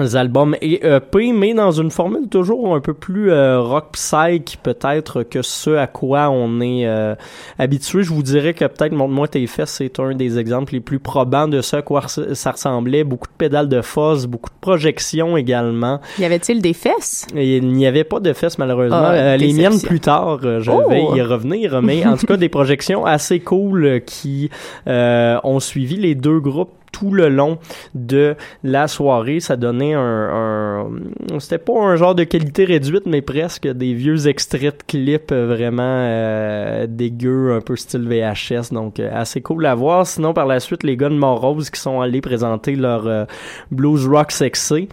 [0.01, 4.59] euh, albums et EP, mais dans une formule toujours un peu plus euh, rock psych
[4.63, 7.15] peut-être que ce à quoi on est euh,
[7.59, 8.03] habitué.
[8.03, 11.49] Je vous dirais que peut-être Montre-moi tes fesses, c'est un des exemples les plus probants
[11.49, 13.05] de ce à quoi ça ressemblait.
[13.05, 16.01] Beaucoup de pédales de fosse, beaucoup de projections également.
[16.19, 17.27] Y avait-il des fesses?
[17.37, 18.97] Et il n'y avait pas de fesses malheureusement.
[19.01, 20.89] Ah, Euh, les miennes plus tard, euh, je Oh!
[20.89, 24.49] vais y revenir, mais en tout cas des projections assez cool euh, qui
[24.87, 27.59] euh, ont suivi les deux groupes tout le long
[27.95, 28.35] de
[28.65, 29.41] la soirée.
[29.41, 30.01] Ça donnait un...
[30.01, 30.91] un-
[31.39, 35.83] C'était pas un genre de qualité réduite, mais presque des vieux extraits de clips vraiment
[35.83, 38.73] euh, dégueux, un peu style VHS.
[38.73, 40.07] Donc, euh, assez cool à voir.
[40.07, 43.25] Sinon, par la suite, les gars de Morose qui sont allés présenter leur euh,
[43.71, 44.89] blues rock sexy.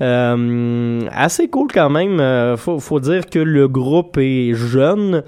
[0.00, 2.56] Euh, assez cool quand même.
[2.56, 5.22] Faut, faut dire que le groupe est jeune.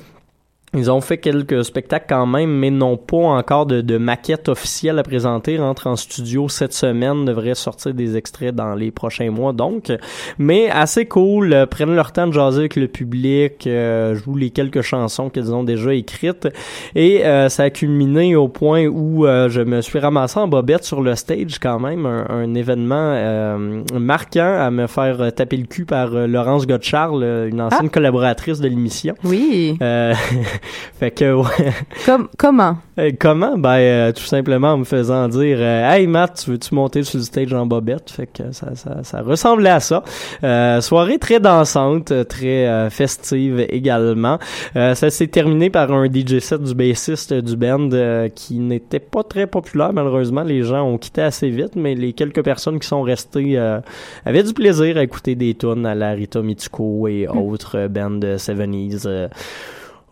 [0.75, 4.99] Ils ont fait quelques spectacles quand même, mais n'ont pas encore de, de maquette officielle
[4.99, 5.59] à présenter.
[5.59, 9.93] Rentrent en studio cette semaine, devraient sortir des extraits dans les prochains mois donc.
[10.39, 14.51] Mais assez cool, euh, prennent leur temps de jaser avec le public, euh, jouent les
[14.51, 16.49] quelques chansons qu'ils ont déjà écrites.
[16.95, 20.85] Et euh, ça a culminé au point où euh, je me suis ramassé en bobette
[20.85, 25.67] sur le stage quand même, un, un événement euh, marquant à me faire taper le
[25.67, 29.15] cul par Laurence euh, une ancienne collaboratrice de l'émission.
[29.25, 29.77] Oui.
[30.99, 31.73] Fait que ouais.
[32.07, 32.77] Comme, comment?
[32.99, 33.57] Euh, comment?
[33.59, 37.19] Ben euh, tout simplement en me faisant dire euh, hey Matt tu veux-tu monter sur
[37.19, 38.11] le stage en bobette?
[38.11, 40.03] Fait que ça ça, ça ressemblait à ça.
[40.45, 44.39] Euh, soirée très dansante euh, très euh, festive également.
[44.77, 49.01] Euh, ça s'est terminé par un DJ set du bassiste du band euh, qui n'était
[49.01, 50.43] pas très populaire malheureusement.
[50.43, 53.81] Les gens ont quitté assez vite mais les quelques personnes qui sont restées euh,
[54.25, 58.11] avaient du plaisir à écouter des tunes à la Rita Mitsuko et autres euh, bands
[58.11, 59.29] de 70s euh,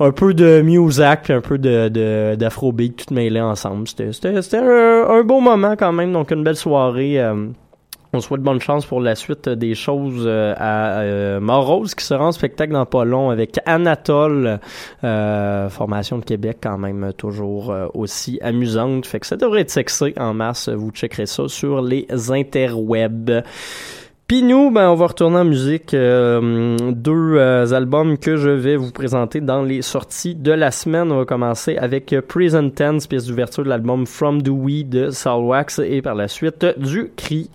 [0.01, 3.87] un peu de Muzak puis un peu de, d'Afrobeat tout mêlé ensemble.
[3.87, 7.21] C'était un, un beau moment quand même donc une belle soirée.
[7.21, 7.47] euh,
[8.13, 12.27] on souhaite bonne chance pour la suite des choses euh, à euh, Morose qui sera
[12.27, 14.59] en spectacle dans pas long avec Anatole,
[15.05, 19.07] euh, formation de Québec quand même toujours euh, aussi amusante.
[19.07, 20.69] Fait que ça devrait être sexy en masse.
[20.69, 23.45] Vous checkerez ça sur les interwebs.
[24.31, 25.93] Puis nous, ben, on va retourner en musique.
[25.93, 31.11] euh, deux euh, albums que je vais vous présenter dans les sorties de la semaine.
[31.11, 35.81] On va commencer avec euh, Present Tense, pièce d'ouverture de l'album From Dewey de Salwax
[35.81, 37.51] et par la suite euh, du Cri.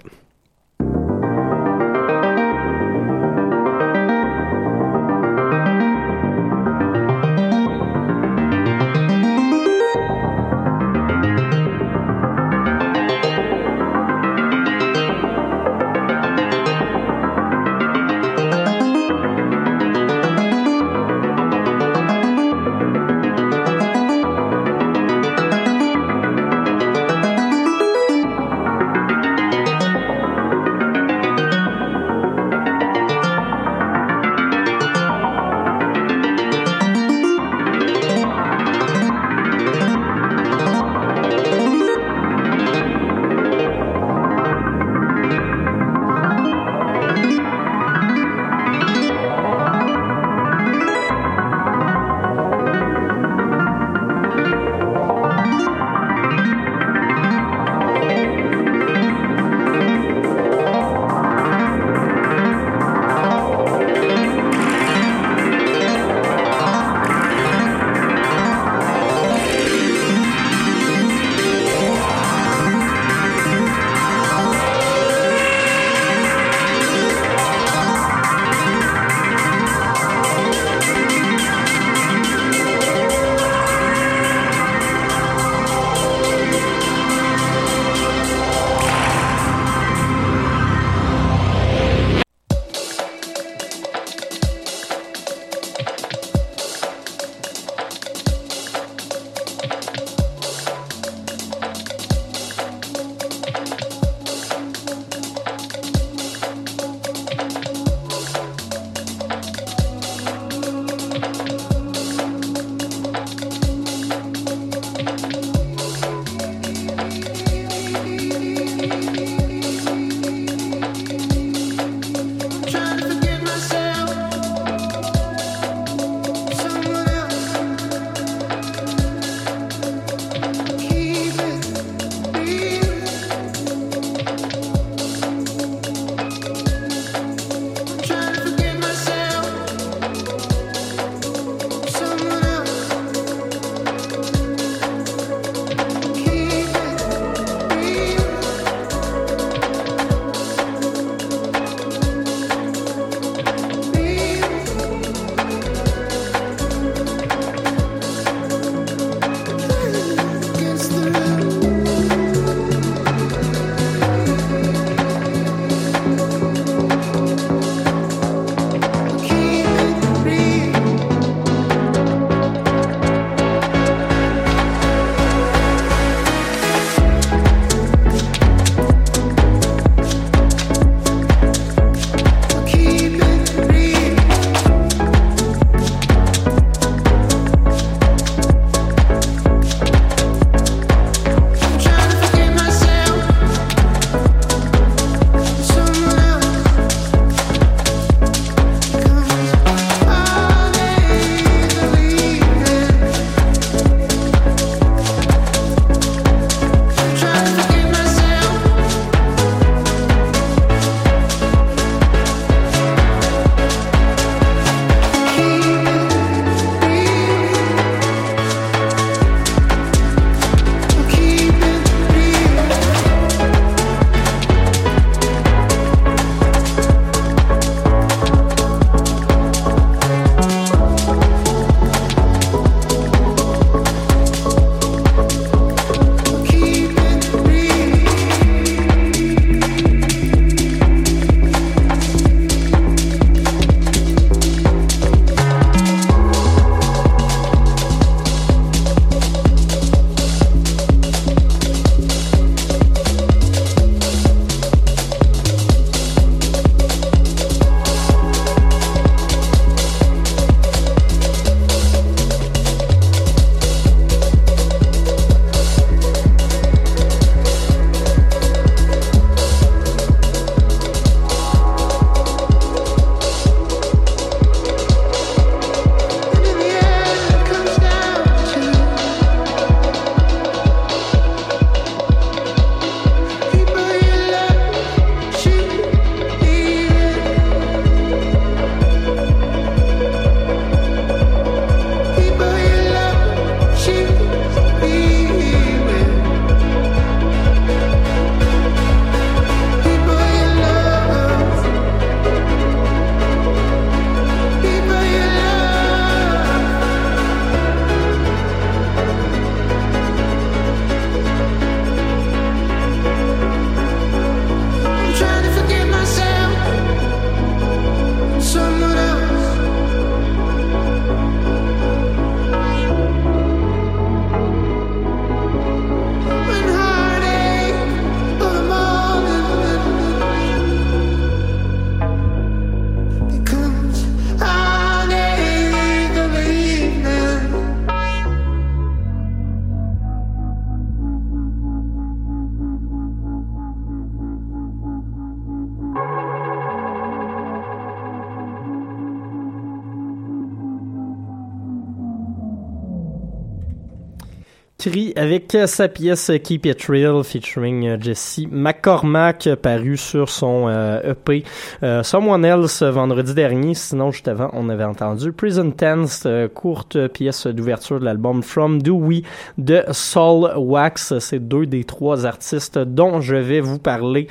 [355.16, 361.44] Avec sa pièce Keep It Real featuring euh, Jesse McCormack paru sur son euh, EP
[361.82, 363.74] euh, Someone Else vendredi dernier.
[363.74, 369.24] Sinon, juste avant, on avait entendu Prison Tense, courte pièce d'ouverture de l'album From Dewey
[369.58, 371.18] de Soul Wax.
[371.18, 374.28] C'est deux des trois artistes dont je vais vous parler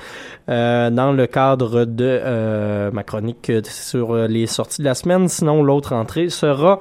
[0.47, 5.27] dans le cadre de ma chronique sur les sorties de la semaine.
[5.29, 6.79] Sinon, l'autre entrée sera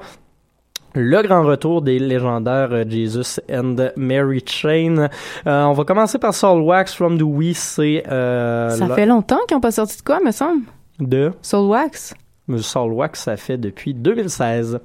[0.94, 5.08] le grand retour des légendaires euh, Jesus and Mary Chain.
[5.46, 7.56] Euh, on va commencer par Soul Wax from the We.
[7.56, 10.62] C'est euh, Ça la- fait longtemps qu'ils n'ont pas sorti de quoi, me semble?
[11.00, 11.32] de?
[11.42, 12.14] Soul Wax?
[12.58, 13.20] Soul Wax.
[13.24, 14.80] Ça fait depuis 2016.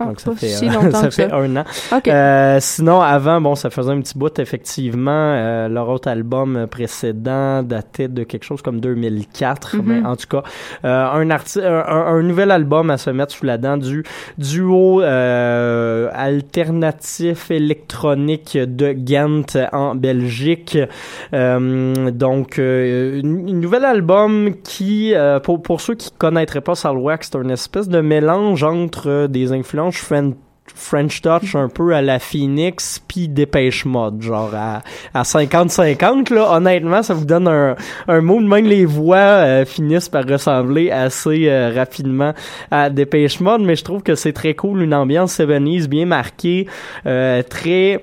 [0.00, 1.36] Ah, Donc ça fait, si euh, ça fait ça.
[1.36, 1.64] un an.
[1.96, 2.08] OK.
[2.08, 5.10] Euh, sinon, avant, bon, ça faisait un petit bout, effectivement.
[5.12, 9.76] Euh, leur autre album précédent datait de quelque chose comme 2004.
[9.76, 9.82] Mhm.
[9.86, 10.42] Mais en tout cas,
[10.84, 14.02] euh, un, arti- un, un- un nouvel album à se mettre sous la dent du
[14.38, 20.78] duo euh, alternatif électronique de Ghent en Belgique.
[21.34, 27.30] Euh, donc, euh, une nouvel album qui, euh, pour, pour ceux qui connaîtraient pas Salwax,
[27.32, 30.34] c'est une espèce de mélange entre des influences Fren-
[30.72, 34.82] French Touch un peu à la Phoenix puis Dépêche Mode, genre à,
[35.12, 36.52] à 50-50 là.
[36.56, 37.74] Honnêtement, ça vous donne un,
[38.06, 38.44] un mood.
[38.44, 42.34] Même les voix euh, finissent par ressembler assez euh, rapidement
[42.70, 46.68] à Dépêche Mode, mais je trouve que c'est très cool, une ambiance 70s bien marquée,
[47.04, 48.00] euh, très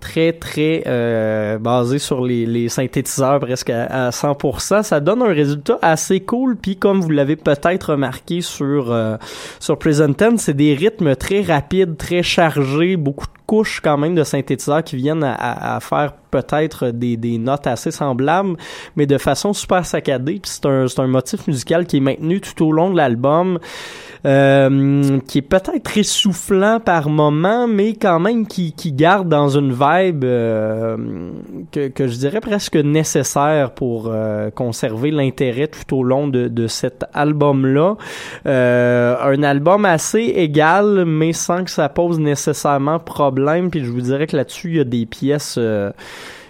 [0.00, 4.82] très très euh, basé sur les, les synthétiseurs presque à, à 100%.
[4.82, 6.56] Ça donne un résultat assez cool.
[6.56, 9.16] Puis comme vous l'avez peut-être remarqué sur euh,
[9.60, 14.14] sur Prison Tense, c'est des rythmes très rapides, très chargés, beaucoup de couches quand même
[14.14, 18.56] de synthétiseurs qui viennent à faire peut-être des, des notes assez semblables,
[18.96, 20.40] mais de façon super saccadée.
[20.40, 23.58] Puis c'est un, un motif musical qui est maintenu tout au long de l'album,
[24.26, 29.72] euh, qui est peut-être essoufflant par moment, mais quand même qui, qui garde dans une
[29.72, 30.96] vibe euh,
[31.70, 36.66] que, que je dirais presque nécessaire pour euh, conserver l'intérêt tout au long de, de
[36.66, 37.96] cet album-là.
[38.46, 43.70] Euh, un album assez égal, mais sans que ça pose nécessairement problème.
[43.70, 45.56] Puis je vous dirais que là-dessus, il y a des pièces...
[45.58, 45.92] euh,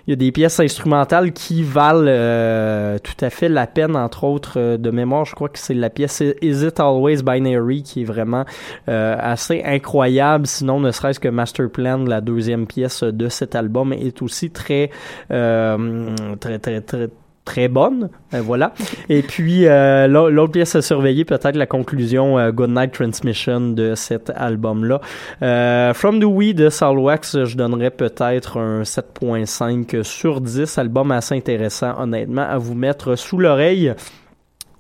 [0.09, 4.25] il y a des pièces instrumentales qui valent euh, tout à fait la peine, entre
[4.25, 8.01] autres euh, de mémoire, je crois que c'est la pièce Is It Always Binary qui
[8.01, 8.47] est vraiment
[8.89, 10.47] euh, assez incroyable.
[10.47, 14.91] Sinon, ne serait-ce que Master Plan, la deuxième pièce de cet album, est aussi très,
[15.29, 17.11] très, très, très
[17.49, 18.75] très bonne, Euh, voilà.
[19.09, 23.95] Et puis euh, l'au- l'autre pièce à surveiller, peut-être la conclusion euh, Goodnight Transmission de
[23.95, 25.01] cet album-là.
[25.43, 31.35] Euh, From the We de Salwax, je donnerais peut-être un 7.5 sur 10, album assez
[31.35, 33.95] intéressant, honnêtement, à vous mettre sous l'oreille.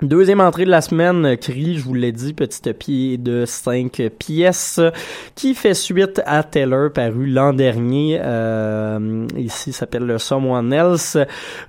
[0.01, 4.81] Deuxième entrée de la semaine, Cri, je vous l'ai dit, petit pied de 5 pièces,
[5.35, 8.21] qui fait suite à Taylor, paru l'an dernier.
[8.23, 11.19] Euh, ici, s'appelle le Someone Else.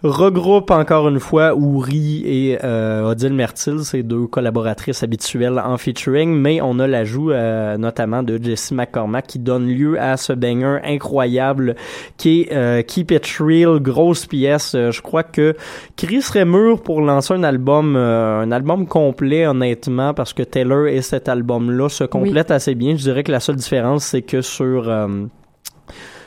[0.03, 6.31] Regroupe encore une fois Ouri et euh, Odile Mertil, ces deux collaboratrices habituelles en featuring,
[6.31, 10.77] mais on a l'ajout euh, notamment de Jessie McCormack qui donne lieu à ce banger
[10.83, 11.75] incroyable
[12.17, 14.75] qui est euh, Keep It Real, grosse pièce.
[14.75, 15.55] Euh, je crois que
[15.97, 21.01] Chris serait mûr pour lancer un album, un album complet, honnêtement, parce que Taylor et
[21.01, 22.95] cet album-là se complètent assez bien.
[22.95, 25.25] Je dirais que la seule différence, c'est que sur euh,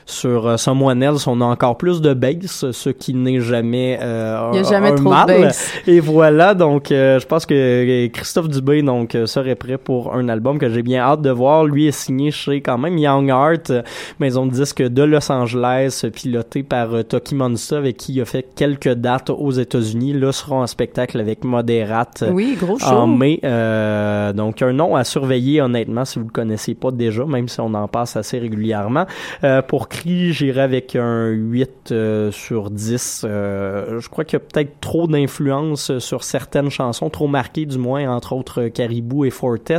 [0.07, 4.51] sur euh, Someone Else, on a encore plus de bass, ce qui n'est jamais euh,
[4.53, 5.27] Il y a un- jamais un trop de mal.
[5.43, 5.71] bass.
[5.87, 10.59] Et voilà, donc euh, je pense que Christophe Dubé donc serait prêt pour un album
[10.59, 11.65] que j'ai bien hâte de voir.
[11.65, 13.83] Lui est signé chez quand même Young Art,
[14.21, 18.47] maison de disques de Los Angeles, piloté par Toki Monsta, avec qui il a fait
[18.57, 20.13] quelques dates aux États-Unis.
[20.15, 22.87] Là, sera en spectacle avec Moderate Oui, gros show.
[22.87, 23.41] en mai.
[23.45, 27.61] Euh, donc un nom à surveiller honnêtement si vous le connaissez pas déjà, même si
[27.61, 29.07] on en passe assez régulièrement.
[29.45, 33.25] Euh, pour J'irai avec un 8 euh, sur 10.
[33.25, 37.79] Euh, je crois qu'il y a peut-être trop d'influence sur certaines chansons, trop marquées du
[37.79, 39.79] moins, entre autres euh, Caribou et Fortet.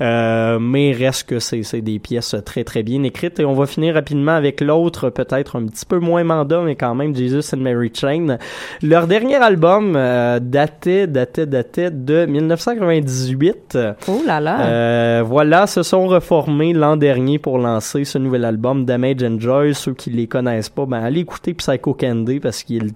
[0.00, 3.40] Euh, mais reste que c'est des pièces très très bien écrites.
[3.40, 6.94] Et on va finir rapidement avec l'autre, peut-être un petit peu moins mandat, mais quand
[6.94, 8.38] même Jesus and Mary Chain.
[8.82, 13.78] Leur dernier album euh, datait, datait, datait de 1998.
[14.08, 14.60] Oh là là.
[14.62, 19.74] Euh, voilà, se sont reformés l'an dernier pour lancer ce nouvel album Damage and Joy.
[19.74, 22.92] Ceux qui les connaissent pas, ben allez écouter Psycho Candy parce qu'il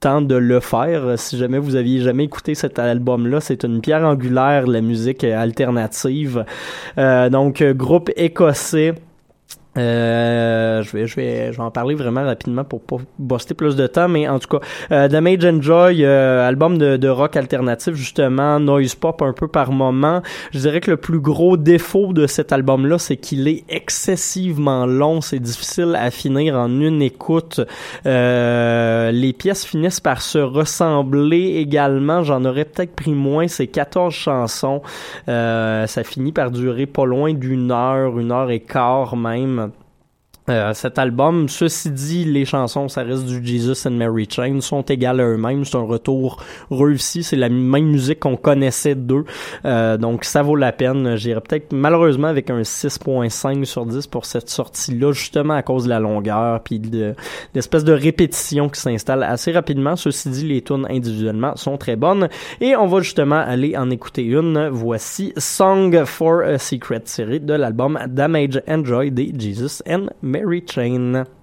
[0.00, 1.04] temps de le faire.
[1.04, 5.24] Euh, Si jamais vous aviez jamais écouté cet album-là, c'est une pierre angulaire la musique
[5.24, 6.44] alternative.
[6.98, 8.94] Euh, donc, euh, groupe écossais.
[9.76, 13.76] Euh, je vais, je vais, je vais en parler vraiment rapidement pour pas buster plus
[13.76, 17.94] de temps, mais en tout cas, euh, Damage Enjoy, euh, album de, de rock alternatif
[17.94, 20.22] justement, noise pop un peu par moment.
[20.52, 25.20] Je dirais que le plus gros défaut de cet album-là, c'est qu'il est excessivement long.
[25.20, 27.60] C'est difficile à finir en une écoute.
[28.06, 32.22] Euh, les pièces finissent par se ressembler également.
[32.22, 33.48] J'en aurais peut-être pris moins.
[33.48, 34.82] C'est 14 chansons.
[35.28, 39.65] Euh, ça finit par durer pas loin d'une heure, une heure et quart même.
[40.48, 44.82] Euh, cet album, ceci dit, les chansons, ça reste du Jesus and Mary Chain, sont
[44.82, 45.64] égales à eux-mêmes.
[45.64, 47.24] C'est un retour réussi.
[47.24, 49.24] C'est la même musique qu'on connaissait d'eux.
[49.64, 51.16] Euh, donc, ça vaut la peine.
[51.16, 55.88] J'irais peut-être, malheureusement, avec un 6.5 sur 10 pour cette sortie-là, justement à cause de
[55.88, 57.14] la longueur puis de
[57.54, 59.96] l'espèce de répétition qui s'installe assez rapidement.
[59.96, 62.28] Ceci dit, les tunes individuellement sont très bonnes.
[62.60, 64.68] Et on va justement aller en écouter une.
[64.68, 71.12] Voici Song for a Secret, tiré de l'album Damage Enjoy des Jesus and Mary Chain.
[71.14, 71.35] Too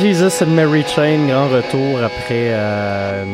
[0.00, 3.24] Jesus and Mary Chain, grand retour après euh,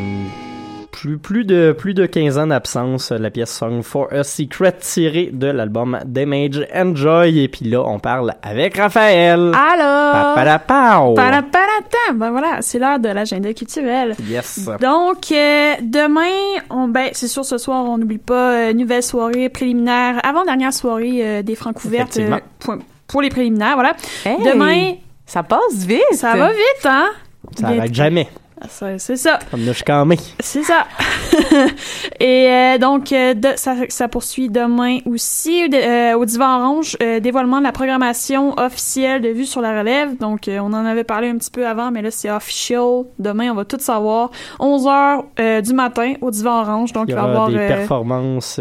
[0.91, 5.29] plus, plus, de, plus de 15 ans d'absence, la pièce Song for a Secret tirée
[5.31, 7.39] de l'album Damage Enjoy.
[7.43, 9.51] Et puis là, on parle avec Raphaël.
[9.55, 11.13] Alors, Papadapao.
[11.15, 12.17] Paraparatam.
[12.17, 14.15] Ben voilà, c'est l'heure de l'agenda culturel.
[14.27, 14.69] Yes.
[14.81, 19.49] Donc, euh, demain, on, ben, c'est sûr, ce soir, on n'oublie pas, euh, nouvelle soirée
[19.49, 22.37] préliminaire, avant-dernière soirée des Francs ouvertes Effectivement.
[22.37, 22.75] euh, pour,
[23.07, 23.93] pour les préliminaires, voilà.
[24.25, 24.93] Hey, Demain,
[25.29, 26.01] ça passe vite.
[26.13, 27.07] ça va vite, hein?
[27.55, 28.27] Ça Bien- arrête jamais.
[28.67, 29.39] Ça, C'est ça.
[29.49, 30.17] Comme nous, je suis calmé.
[30.41, 30.85] C'est ça.
[32.19, 36.97] Et euh, donc, euh, de- ça, ça poursuit demain aussi de- euh, au Divan Orange,
[37.01, 40.17] euh, dévoilement de la programmation officielle de Vue sur la relève.
[40.17, 43.03] Donc, euh, on en avait parlé un petit peu avant, mais là, c'est official.
[43.17, 44.29] Demain, on va tout savoir.
[44.59, 46.91] 11 heures euh, du matin au Divan Orange.
[46.91, 47.47] Donc, Il va y avoir...
[47.49, 48.59] des euh, performances.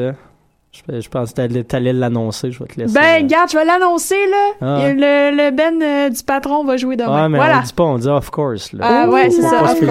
[0.90, 2.94] Euh, Je, je pense que t'allais- l'annoncer, je vais te laisser.
[2.94, 4.50] Ben, garde, je vais l'annoncer, là.
[4.60, 4.88] Ah.
[4.92, 7.22] Le, le Ben euh, du patron va jouer demain.
[7.24, 7.58] Ouais, mais voilà.
[7.58, 8.72] on dit pas, on dit of course.
[8.72, 8.84] Là.
[9.04, 9.60] Ah, ouais, c'est Faut ça.
[9.60, 9.84] pas se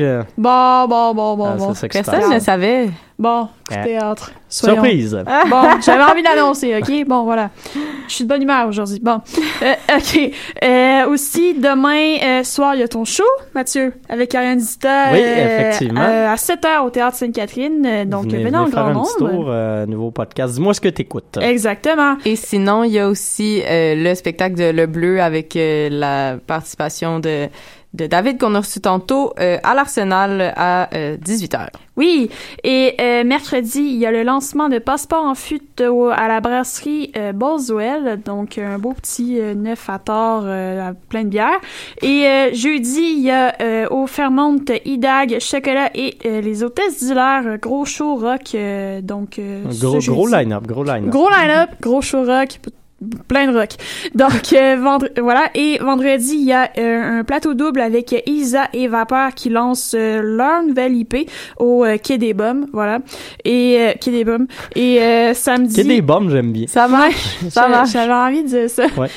[0.00, 0.24] là.
[0.38, 1.74] Bon, bon, bon, bon, Ah, bon.
[1.74, 2.88] c'est Personne ne savait.
[3.18, 3.84] Bon, coup de Ouais.
[3.84, 4.32] théâtre.
[4.48, 5.22] Soyons- Surprise.
[5.48, 7.06] Bon, j'avais envie de l'annoncer, OK?
[7.06, 7.50] Bon, voilà.
[8.08, 8.98] Je suis de bonne humeur aujourd'hui.
[9.00, 9.20] Bon.
[9.62, 10.30] Euh, OK.
[10.64, 13.22] Euh, aussi, demain euh, soir, il y a ton show,
[13.54, 15.12] Mathieu, avec Ariane Zita.
[15.12, 16.00] Oui, euh, effectivement.
[16.02, 17.84] euh, à 7h au Théâtre Sainte-Catherine.
[17.86, 19.32] Euh, Donc, venez, venez dans le venez faire grand un petit nombre.
[19.34, 20.54] tour, euh, nouveau podcast.
[20.54, 21.38] Dis-moi ce que t'écoutes.
[21.40, 22.16] Exactement.
[22.24, 26.36] Et sinon, il y a aussi euh, le spectacle de Le Bleu avec euh, la
[26.46, 27.48] participation de,
[27.94, 31.68] de David qu'on a reçu tantôt euh, à l'Arsenal à 18h.
[31.96, 32.30] Oui,
[32.64, 35.34] et euh, mercredi, il y a le lancement de Passeport en
[35.86, 40.88] au- à la brasserie euh, Boswell, donc un beau petit euh, neuf à tort euh,
[40.88, 41.60] à plein de bière.
[42.00, 47.00] Et euh, jeudi, il y a euh, au Fairmont Idag, Chocolat et euh, les hôtesses
[47.04, 51.10] d'Hilaire, euh, gros show rock, euh, donc euh, gros, gros line-up, gros line-up.
[51.10, 52.58] Gros line-up, gros show rock,
[53.28, 53.70] plein de rock.
[54.14, 58.68] Donc euh, vendre- voilà et vendredi il y a euh, un plateau double avec Isa
[58.72, 61.28] et Vapeur qui lancent euh, leur nouvelle IP
[61.58, 62.98] au euh, Quai des Bums, voilà.
[63.44, 64.46] Et euh, Quai des Bums
[64.76, 66.66] et euh, samedi ait des bombes, j'aime bien.
[66.66, 67.90] Ça marche, ça marche.
[67.92, 68.84] J'avais envie de dire ça.
[68.96, 69.08] Ouais.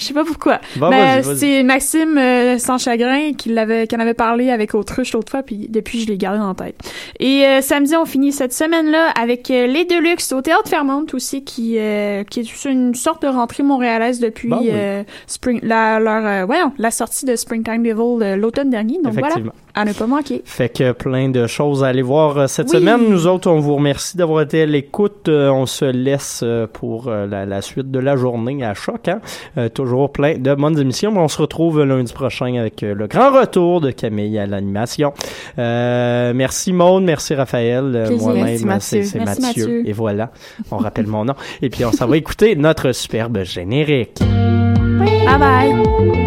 [0.00, 0.60] Je sais pas pourquoi.
[0.76, 1.36] Mais vas-y, vas-y.
[1.36, 5.42] c'est Maxime euh, sans chagrin qui l'avait qui en avait parlé avec Autruche l'autre fois
[5.42, 6.74] puis depuis je l'ai gardé en tête.
[7.18, 11.04] Et euh, samedi on finit cette semaine là avec euh, les Deluxe au théâtre Fairmont
[11.12, 14.70] aussi qui euh, qui est une sorte de rentrée montréalaise depuis oui.
[14.72, 19.34] euh, spring la leur euh, voyons, la sortie de Springtime Devil l'automne dernier donc voilà.
[19.80, 20.42] À ne pas manquer.
[20.44, 22.78] Fait que plein de choses à aller voir euh, cette Oui.
[22.78, 23.08] semaine.
[23.08, 25.28] Nous autres, on vous remercie d'avoir été à l'écoute.
[25.28, 29.08] Euh, on se laisse euh, pour la, la suite de la journée à choc.
[29.08, 29.20] Hein?
[29.58, 31.12] Euh, toujours plein de bonnes émissions.
[31.16, 35.12] On se retrouve lundi prochain avec le grand retour de Camille à l'animation.
[35.58, 38.08] Euh, merci Maude, merci Raphaël.
[38.20, 39.40] Moi-même, c'est Mathieu.
[39.40, 39.82] Mathieu.
[39.88, 40.30] Et voilà,
[40.70, 41.34] on rappelle mon nom.
[41.62, 44.18] Et puis on s'en va écouter notre superbe générique.
[44.20, 46.19] Bye bye.